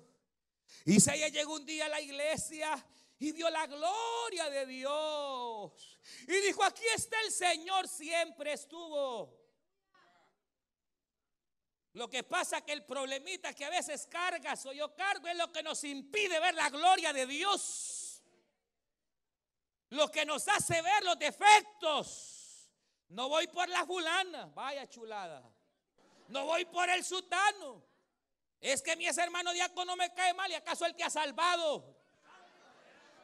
[0.86, 2.86] Isaías llegó un día a la iglesia
[3.20, 6.00] y vio la gloria de Dios.
[6.28, 9.40] Y dijo, aquí está el Señor, siempre estuvo.
[11.94, 15.52] Lo que pasa que el problemita que a veces cargas o yo cargo es lo
[15.52, 18.01] que nos impide ver la gloria de Dios
[19.92, 22.70] lo que nos hace ver los defectos.
[23.10, 25.44] No voy por la fulana, vaya chulada.
[26.30, 27.84] No voy por el sutano.
[28.62, 31.84] Es que mi ese hermano diácono me cae mal y acaso el que ha salvado.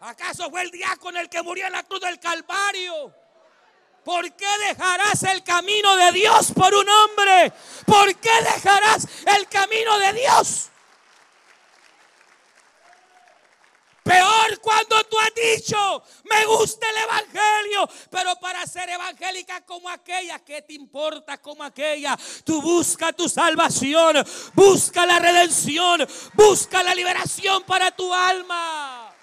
[0.01, 3.13] ¿Acaso fue el diácono el que murió en la cruz del Calvario?
[4.03, 7.53] ¿Por qué dejarás el camino de Dios por un hombre?
[7.85, 10.69] ¿Por qué dejarás el camino de Dios?
[14.07, 20.39] Peor cuando tú has dicho, me gusta el Evangelio, pero para ser evangélica como aquella,
[20.39, 22.17] ¿qué te importa como aquella?
[22.45, 29.16] Tú busca tu salvación, busca la redención, busca la liberación para tu alma.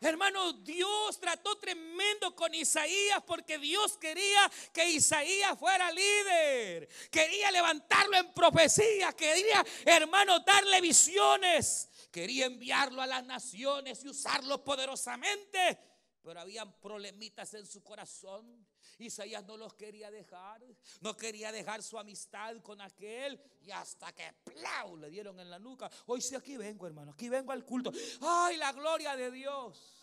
[0.00, 6.88] Hermano, Dios trató tremendo con Isaías porque Dios quería que Isaías fuera líder.
[7.10, 9.12] Quería levantarlo en profecía.
[9.12, 11.88] Quería, hermano, darle visiones.
[12.12, 15.78] Quería enviarlo a las naciones y usarlo poderosamente.
[16.22, 18.67] pero habían problemitas en su corazón.
[18.98, 20.60] Isaías no los quería dejar,
[21.00, 25.58] no quería dejar su amistad con aquel y hasta que plau le dieron en la
[25.58, 25.88] nuca.
[26.06, 27.92] Hoy sí aquí vengo, hermano, aquí vengo al culto.
[28.20, 29.98] Ay, la gloria de Dios.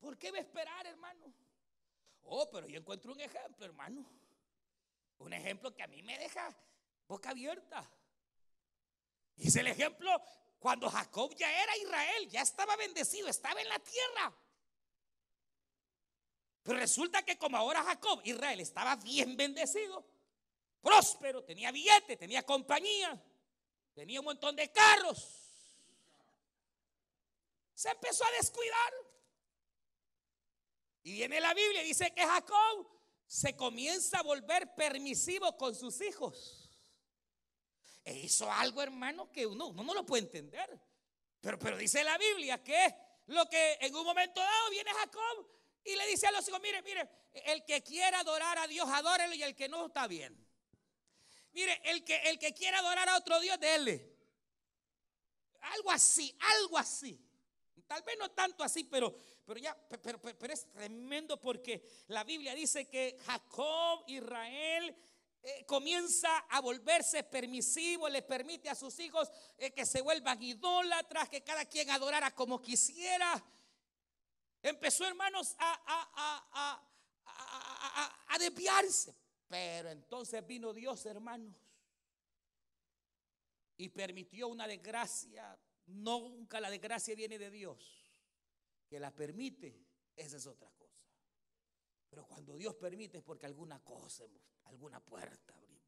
[0.00, 1.32] ¿Por qué va a esperar, hermano?
[2.24, 4.04] Oh, pero yo encuentro un ejemplo, hermano.
[5.18, 6.52] Un ejemplo que a mí me deja
[7.06, 7.88] boca abierta.
[9.36, 10.10] Es el ejemplo
[10.62, 14.32] cuando Jacob ya era Israel, ya estaba bendecido, estaba en la tierra.
[16.62, 20.06] Pero resulta que como ahora Jacob, Israel estaba bien bendecido,
[20.80, 23.20] próspero, tenía billete, tenía compañía,
[23.92, 25.40] tenía un montón de carros.
[27.74, 28.92] Se empezó a descuidar.
[31.02, 32.88] Y viene la Biblia y dice que Jacob
[33.26, 36.61] se comienza a volver permisivo con sus hijos.
[38.04, 40.80] E hizo algo, hermano, que uno, no lo puede entender.
[41.40, 42.94] Pero, pero dice la Biblia que
[43.26, 45.48] lo que en un momento dado viene Jacob
[45.84, 49.34] y le dice a los hijos, mire, mire, el que quiera adorar a Dios, adórelo
[49.34, 50.36] y el que no está bien.
[51.52, 54.10] Mire, el que, el que quiera adorar a otro Dios, déle.
[55.60, 57.20] Algo así, algo así.
[57.86, 62.54] Tal vez no tanto así, pero, pero ya, pero, pero es tremendo porque la Biblia
[62.54, 64.96] dice que Jacob, Israel,
[65.44, 69.28] eh, comienza a volverse permisivo, le permite a sus hijos
[69.58, 73.44] eh, que se vuelvan idólatras, que cada quien adorara como quisiera.
[74.62, 76.86] Empezó, hermanos, a,
[78.28, 79.14] a, desviarse.
[79.48, 81.54] Pero entonces vino Dios, hermanos,
[83.76, 85.58] y permitió una desgracia.
[85.86, 88.14] Nunca la desgracia viene de Dios.
[88.88, 89.76] Que la permite,
[90.14, 91.04] esa es otra cosa.
[92.08, 94.24] Pero cuando Dios permite es porque alguna cosa
[94.72, 95.82] alguna puerta abrimos.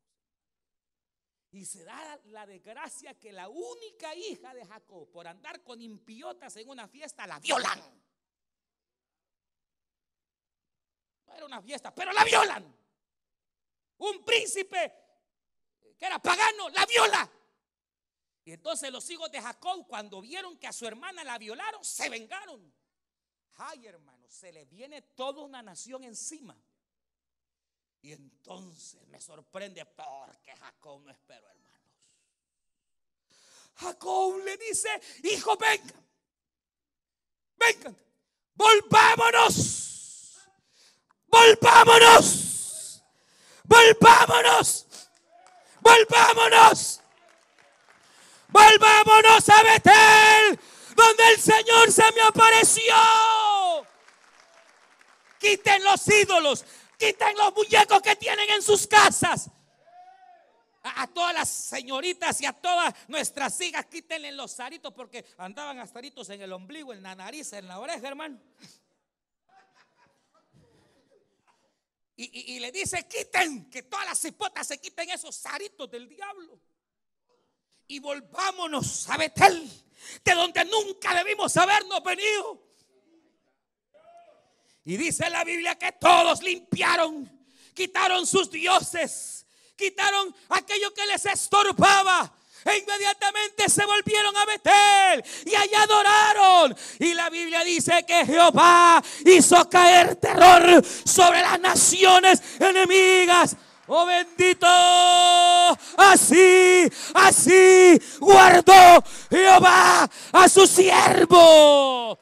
[1.50, 6.56] Y se da la desgracia que la única hija de Jacob, por andar con impiotas
[6.56, 7.80] en una fiesta, la violan.
[11.26, 12.76] No era una fiesta, pero la violan.
[13.98, 14.92] Un príncipe
[15.96, 17.30] que era pagano, la viola.
[18.44, 22.10] Y entonces los hijos de Jacob, cuando vieron que a su hermana la violaron, se
[22.10, 22.74] vengaron.
[23.54, 26.54] Ay, hermano, se le viene toda una nación encima.
[28.04, 31.80] Y entonces me sorprende porque Jacob no esperó, hermanos.
[33.76, 34.90] Jacob le dice,
[35.22, 35.94] hijo, venga,
[37.56, 37.96] vengan,
[38.52, 40.34] volvámonos,
[41.28, 43.02] volvámonos,
[43.64, 44.86] volvámonos,
[45.80, 47.00] volvámonos,
[48.48, 50.60] volvámonos a Betel,
[50.94, 52.94] donde el Señor se me apareció.
[55.38, 56.66] Quiten los ídolos,
[57.04, 59.50] Quiten los muñecos que tienen en sus casas.
[60.82, 65.98] A, todas las señoritas y a todas nuestras hijas, quítenle los aritos porque andaban hasta
[65.98, 68.40] aritos en el ombligo, en la nariz, en la oreja, hermano.
[72.16, 76.58] Y, le dice, quiten, que todas las cipotas se quiten esos aritos del diablo.
[77.86, 79.70] Y volvámonos a Betel,
[80.24, 82.63] de donde nunca debimos habernos venido.
[84.84, 87.30] Y dice la Biblia que todos limpiaron,
[87.72, 92.32] quitaron sus dioses, quitaron aquello que les estorbaba.
[92.66, 96.76] E inmediatamente se volvieron a Betel y allá adoraron.
[96.98, 103.56] Y la Biblia dice que Jehová hizo caer terror sobre las naciones enemigas.
[103.86, 104.66] Oh bendito,
[105.98, 112.18] así, así guardó Jehová a su siervo.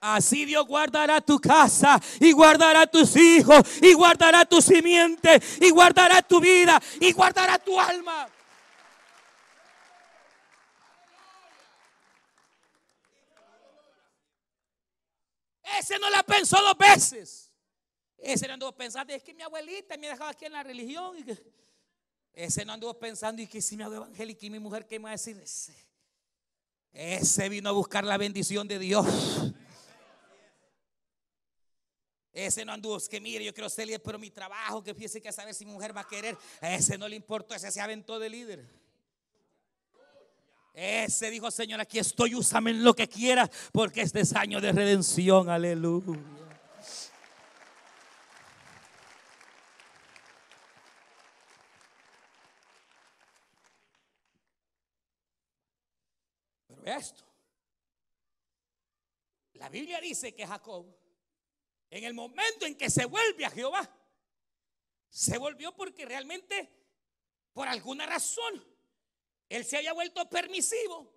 [0.00, 6.22] Así Dios guardará tu casa y guardará tus hijos y guardará tu simiente y guardará
[6.22, 8.26] tu vida y guardará tu alma.
[15.78, 17.50] Ese no la pensó dos veces.
[18.16, 21.16] Ese no anduvo pensando, es que mi abuelita me ha dejado aquí en la religión.
[22.32, 25.04] ese no anduvo pensando, y que si mi abuela evangélica y mi mujer, ¿qué me
[25.04, 25.38] va a decir?
[25.38, 25.74] Ese,
[26.92, 29.06] ese vino a buscar la bendición de Dios.
[32.32, 35.20] Ese no anduvo, es que mire, yo quiero ser líder, pero mi trabajo, que piense
[35.20, 36.38] que saber si mi mujer va a querer.
[36.60, 38.80] A ese no le importó, ese se aventó de líder.
[40.72, 44.70] Ese dijo, Señor, aquí estoy, úsame en lo que quieras, porque este es año de
[44.70, 45.48] redención.
[45.48, 46.18] Aleluya.
[56.68, 57.24] Pero esto.
[59.54, 60.99] La Biblia dice que Jacob
[61.90, 63.88] en el momento en que se vuelve a Jehová,
[65.08, 66.72] se volvió porque realmente,
[67.52, 68.64] por alguna razón,
[69.48, 71.12] él se había vuelto permisivo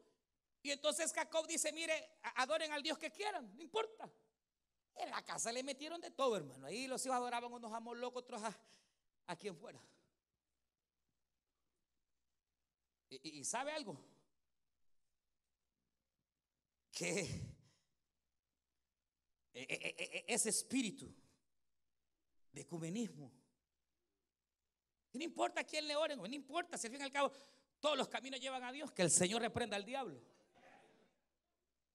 [0.63, 4.11] Y entonces Jacob dice, mire, adoren al Dios que quieran, no importa.
[4.95, 6.65] En la casa le metieron de todo, hermano.
[6.67, 8.41] Ahí los hijos adoraban unos amos locos, otros
[9.26, 9.80] a, quien fuera.
[13.09, 13.99] Y, sabe algo?
[16.91, 17.53] Que
[19.54, 21.14] ese espíritu
[22.51, 23.32] de ecumenismo,
[25.14, 27.32] no importa a quién le oren, no importa si al fin y al cabo
[27.80, 30.20] todos los caminos llevan a Dios, que el Señor reprenda al diablo.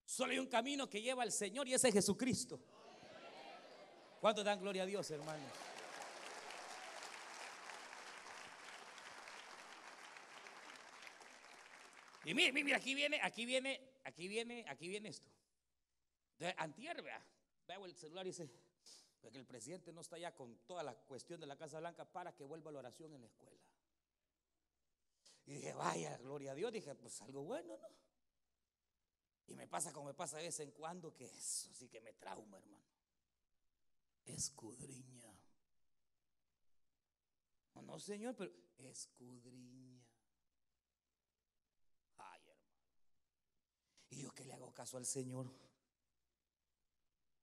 [0.04, 2.60] Solo hay un camino que lleva al Señor y ese es Jesucristo.
[4.20, 5.50] ¿Cuántos dan gloria a Dios, hermanos?
[12.24, 15.28] Y mire, mire, aquí viene, aquí viene, aquí viene, aquí viene esto.
[16.38, 17.24] De antier, vea,
[17.68, 18.50] veo el celular y dice,
[19.20, 22.34] que el presidente no está ya con toda la cuestión de la Casa Blanca para
[22.34, 23.60] que vuelva la oración en la escuela.
[25.46, 26.72] Y dije, vaya, gloria a Dios.
[26.72, 27.88] Dije, pues algo bueno, ¿no?
[29.46, 32.12] Y me pasa como me pasa de vez en cuando, que eso sí que me
[32.14, 32.88] trauma, hermano
[34.34, 35.32] escudriña.
[37.74, 40.04] No, no, Señor, pero escudriña.
[42.18, 42.82] Ay, hermano.
[44.10, 45.50] Y yo que le hago caso al Señor.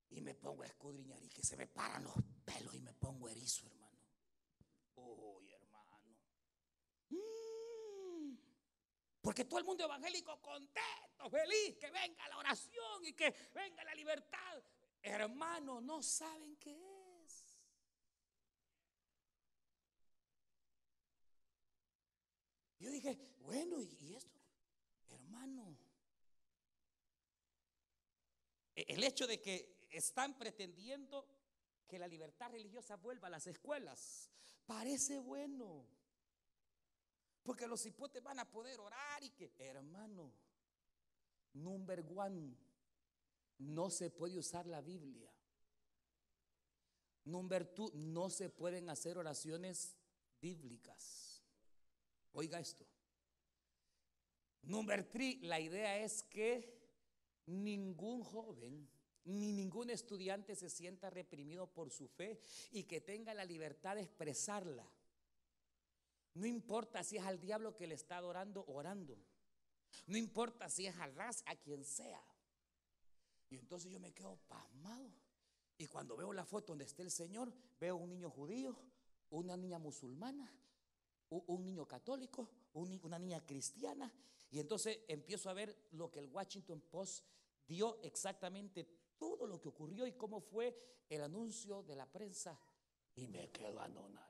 [0.09, 2.13] Y me pongo a escudriñar y que se me paran los
[2.45, 3.99] pelos y me pongo erizo, hermano.
[4.95, 6.17] Uy, hermano.
[7.09, 8.37] Mm.
[9.21, 13.95] Porque todo el mundo evangélico contento, feliz, que venga la oración y que venga la
[13.95, 14.63] libertad.
[15.01, 17.45] Hermano, no saben qué es.
[22.79, 24.39] Yo dije, bueno, ¿y esto?
[25.09, 25.77] Hermano,
[28.75, 31.27] e-, el hecho de que están pretendiendo
[31.87, 34.29] que la libertad religiosa vuelva a las escuelas
[34.65, 35.85] parece bueno.
[37.43, 40.33] Porque los hipotes van a poder orar y que, hermano,
[41.53, 42.57] number one,
[43.59, 45.31] no se puede usar la Biblia.
[47.25, 49.95] Número dos, no se pueden hacer oraciones
[50.41, 51.43] bíblicas.
[52.33, 52.85] Oiga esto.
[54.63, 56.75] Número tres, la idea es que
[57.45, 58.89] ningún joven
[59.25, 62.39] ni ningún estudiante se sienta reprimido por su fe
[62.71, 64.87] y que tenga la libertad de expresarla.
[66.35, 69.17] No importa si es al diablo que le está adorando, orando.
[70.07, 72.21] No importa si es al ras, a quien sea.
[73.49, 75.11] Y entonces yo me quedo pasmado.
[75.77, 78.77] Y cuando veo la foto donde está el Señor, veo un niño judío,
[79.29, 80.51] una niña musulmana,
[81.29, 84.11] un niño católico, una niña cristiana.
[84.51, 87.25] Y entonces empiezo a ver lo que el Washington Post
[87.67, 88.87] dio exactamente
[89.17, 90.75] todo lo que ocurrió y cómo fue
[91.09, 92.59] el anuncio de la prensa.
[93.15, 94.25] Y me quedo anonado.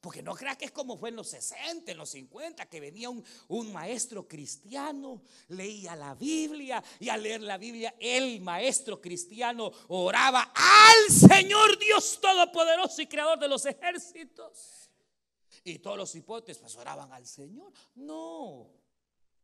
[0.00, 3.10] Porque no crea que es como fue en los 60, en los 50, que venía
[3.10, 9.70] un, un, maestro cristiano, leía la Biblia y al leer la Biblia el maestro cristiano
[9.88, 14.90] oraba al Señor Dios Todopoderoso y Creador de los ejércitos.
[15.64, 17.70] Y todos los hipótesis pues oraban al Señor.
[17.94, 18.70] No,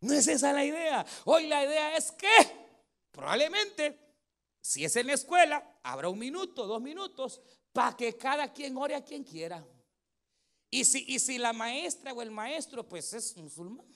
[0.00, 1.04] no es esa la idea.
[1.26, 2.65] Hoy la idea es que
[3.16, 3.98] probablemente,
[4.60, 7.40] si es en la escuela, habrá un minuto, dos minutos,
[7.72, 9.66] para que cada quien ore a quien quiera.
[10.70, 13.86] Y si, y si la maestra o el maestro pues es musulmán,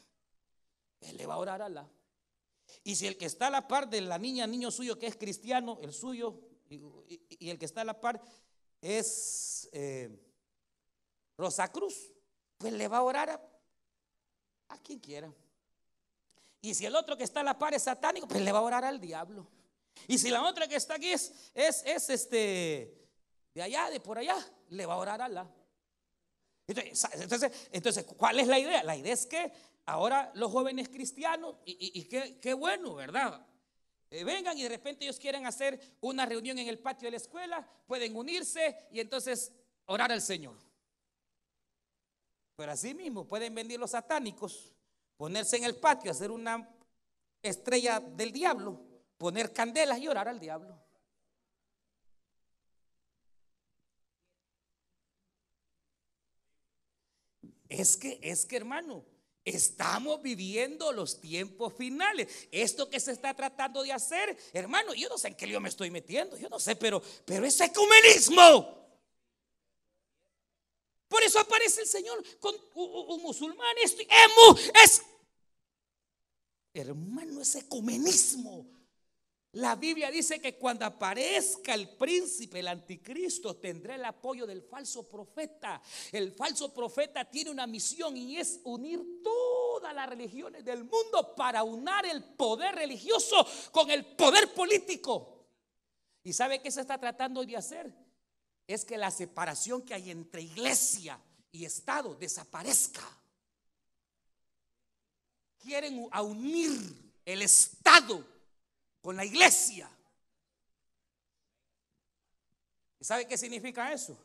[1.01, 1.89] él le va a orar a Allah.
[2.83, 5.17] Y si el que está a la par de la niña, niño suyo que es
[5.17, 6.41] cristiano, el suyo,
[6.71, 8.23] y, el que está a la par
[8.81, 10.19] es eh,
[11.37, 12.11] Rosa Cruz,
[12.57, 13.61] pues le va a orar
[14.69, 15.31] a quien quiera.
[16.63, 18.63] Y si el otro que está a la par es satánico, pues le va a
[18.63, 19.47] orar al diablo.
[20.07, 23.09] Y si la otra que está aquí es, es, es este,
[23.55, 24.37] de allá, de por allá,
[24.69, 25.51] le va a orar a Allah.
[26.67, 28.83] Entonces, entonces, ¿cuál es la idea?
[28.85, 29.53] La idea es que
[29.87, 33.45] ahora los jóvenes cristianos, y, qué, bueno, ¿verdad?
[34.11, 37.17] Eh, vengan y de repente ellos quieren hacer una reunión en el patio de la
[37.17, 39.53] escuela, pueden unirse y entonces
[39.87, 40.57] orar al Señor.
[42.57, 44.73] Pero así mismo pueden venir los satánicos,
[45.21, 46.67] ponerse en el patio, hacer una
[47.43, 48.81] estrella del diablo,
[49.19, 50.83] poner candelas y orar al diablo.
[57.69, 59.05] Es que, es que hermano,
[59.43, 62.29] Estamos viviendo los tiempos finales.
[62.53, 65.71] Esto que se está tratando de hacer, hermano, yo no sé en qué lío me
[65.71, 68.81] estoy metiendo, yo no sé, pero, pero es ecumenismo.
[71.11, 73.77] Por eso aparece el Señor con un, musulmán.
[73.83, 74.03] Esto,
[74.85, 75.03] es,
[76.73, 78.67] hermano, es ecumenismo.
[79.53, 85.09] La Biblia dice que cuando aparezca el príncipe, el anticristo, tendrá el apoyo del falso
[85.09, 85.83] profeta.
[86.13, 91.65] El falso profeta tiene una misión y es unir todas las religiones del mundo para
[91.65, 95.49] unar el poder religioso con el poder político.
[96.23, 97.93] ¿Y sabe qué se está tratando de hacer?
[98.69, 103.20] Es que la separación que hay entre iglesia y Estado desaparezca.
[105.63, 106.71] Quieren unir
[107.25, 108.25] el Estado
[109.01, 109.91] con la iglesia.
[112.99, 114.17] ¿Y sabe qué significa eso?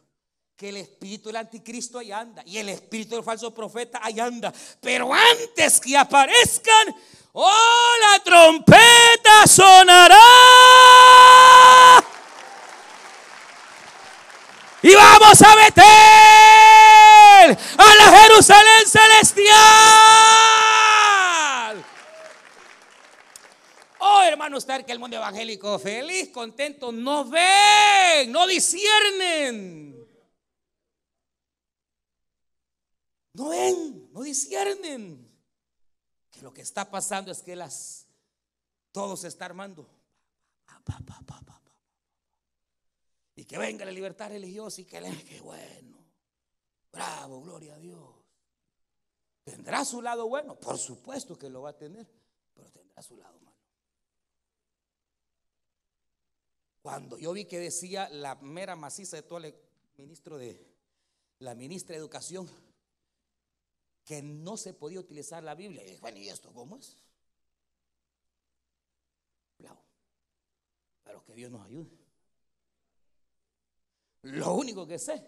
[0.55, 4.53] Que el espíritu del anticristo ahí anda y el espíritu del falso profeta ahí anda.
[4.81, 6.95] Pero antes que aparezcan,
[7.33, 10.17] oh, la trompeta sonará.
[14.81, 16.45] Y vamos a meter
[25.80, 29.95] feliz, contento, no ven, no disciernen.
[33.34, 35.30] No ven, no disciernen.
[36.32, 38.08] Que lo que está pasando es que las
[38.91, 39.89] todo se está armando.
[43.36, 45.97] Y que venga la libertad religiosa y que le que bueno.
[46.91, 48.10] Bravo, gloria a Dios.
[49.43, 50.58] ¿Tendrá su lado bueno?
[50.58, 52.08] Por supuesto que lo va a tener,
[52.53, 53.34] pero tendrá su lado
[56.86, 59.55] Cuando yo vi que decía la mera maciza de todo el
[59.97, 60.63] ministro de
[61.39, 62.47] la ministra de Educación
[64.03, 66.95] que no se podía utilizar la Biblia, y dije, bueno, ¿y esto cómo es?
[71.03, 71.89] Pero que Dios nos ayude.
[74.21, 75.25] Lo único que sé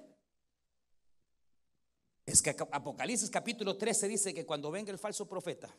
[2.24, 5.76] es que Apocalipsis capítulo 13 dice que cuando venga el falso profeta,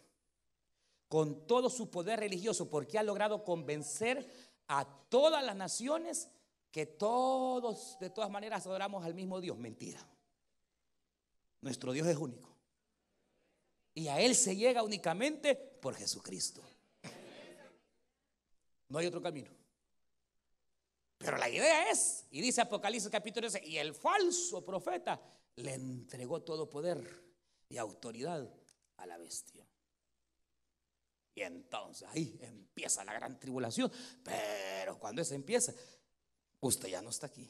[1.08, 4.28] con todo su poder religioso, porque ha logrado convencer
[4.68, 6.28] a todas las naciones
[6.70, 9.58] que todos de todas maneras adoramos al mismo Dios.
[9.58, 10.06] Mentira.
[11.60, 12.48] Nuestro Dios es único.
[13.94, 16.62] Y a Él se llega únicamente por Jesucristo.
[18.88, 19.50] No hay otro camino.
[21.18, 25.20] Pero la idea es, y dice Apocalipsis capítulo 13, y el falso profeta
[25.56, 27.24] le entregó todo poder
[27.68, 28.48] y autoridad
[28.96, 29.67] a la bestia.
[31.39, 33.93] Y entonces ahí empieza la gran tribulación.
[34.24, 35.72] Pero cuando eso empieza,
[36.59, 37.49] usted ya no está aquí.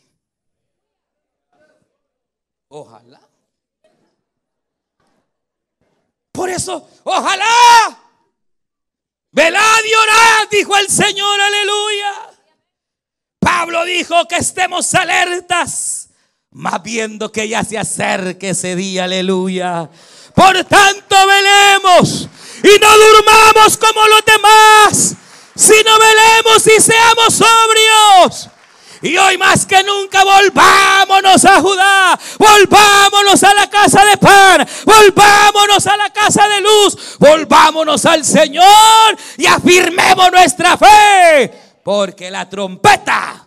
[2.69, 3.19] Ojalá.
[6.31, 7.99] Por eso, ojalá.
[9.31, 12.39] Velad y orad, dijo el Señor, aleluya.
[13.39, 16.11] Pablo dijo que estemos alertas,
[16.51, 19.91] más viendo que ya se acerque ese día, aleluya.
[20.39, 22.29] Por tanto, velemos
[22.63, 25.17] y no durmamos como los demás,
[25.57, 28.49] sino velemos y seamos sobrios.
[29.03, 35.85] Y hoy más que nunca volvámonos a Judá, volvámonos a la casa de pan, volvámonos
[35.89, 43.45] a la casa de luz, volvámonos al Señor y afirmemos nuestra fe porque la trompeta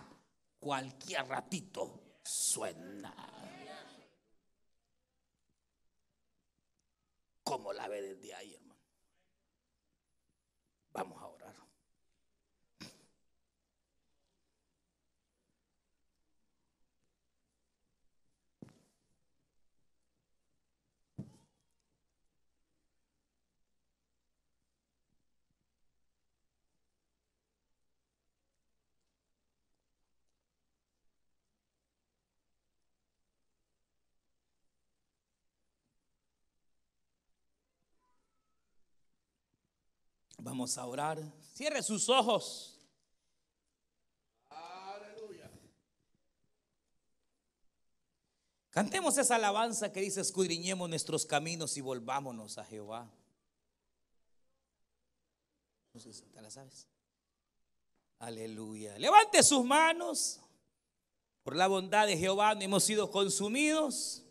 [0.60, 2.91] cualquier ratito suena.
[7.52, 8.80] Como la ve desde ahí, hermano.
[10.94, 11.42] Vamos a orar.
[40.52, 41.18] Vamos a orar.
[41.54, 42.78] Cierre sus ojos.
[44.50, 45.50] Aleluya.
[48.68, 53.10] Cantemos esa alabanza que dice, escudriñemos nuestros caminos y volvámonos a Jehová.
[56.50, 56.86] Sabes.
[58.18, 58.98] Aleluya.
[58.98, 60.38] Levante sus manos.
[61.44, 64.22] Por la bondad de Jehová no hemos sido consumidos.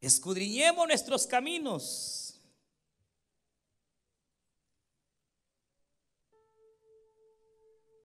[0.00, 2.21] Escudriñemos nuestros caminos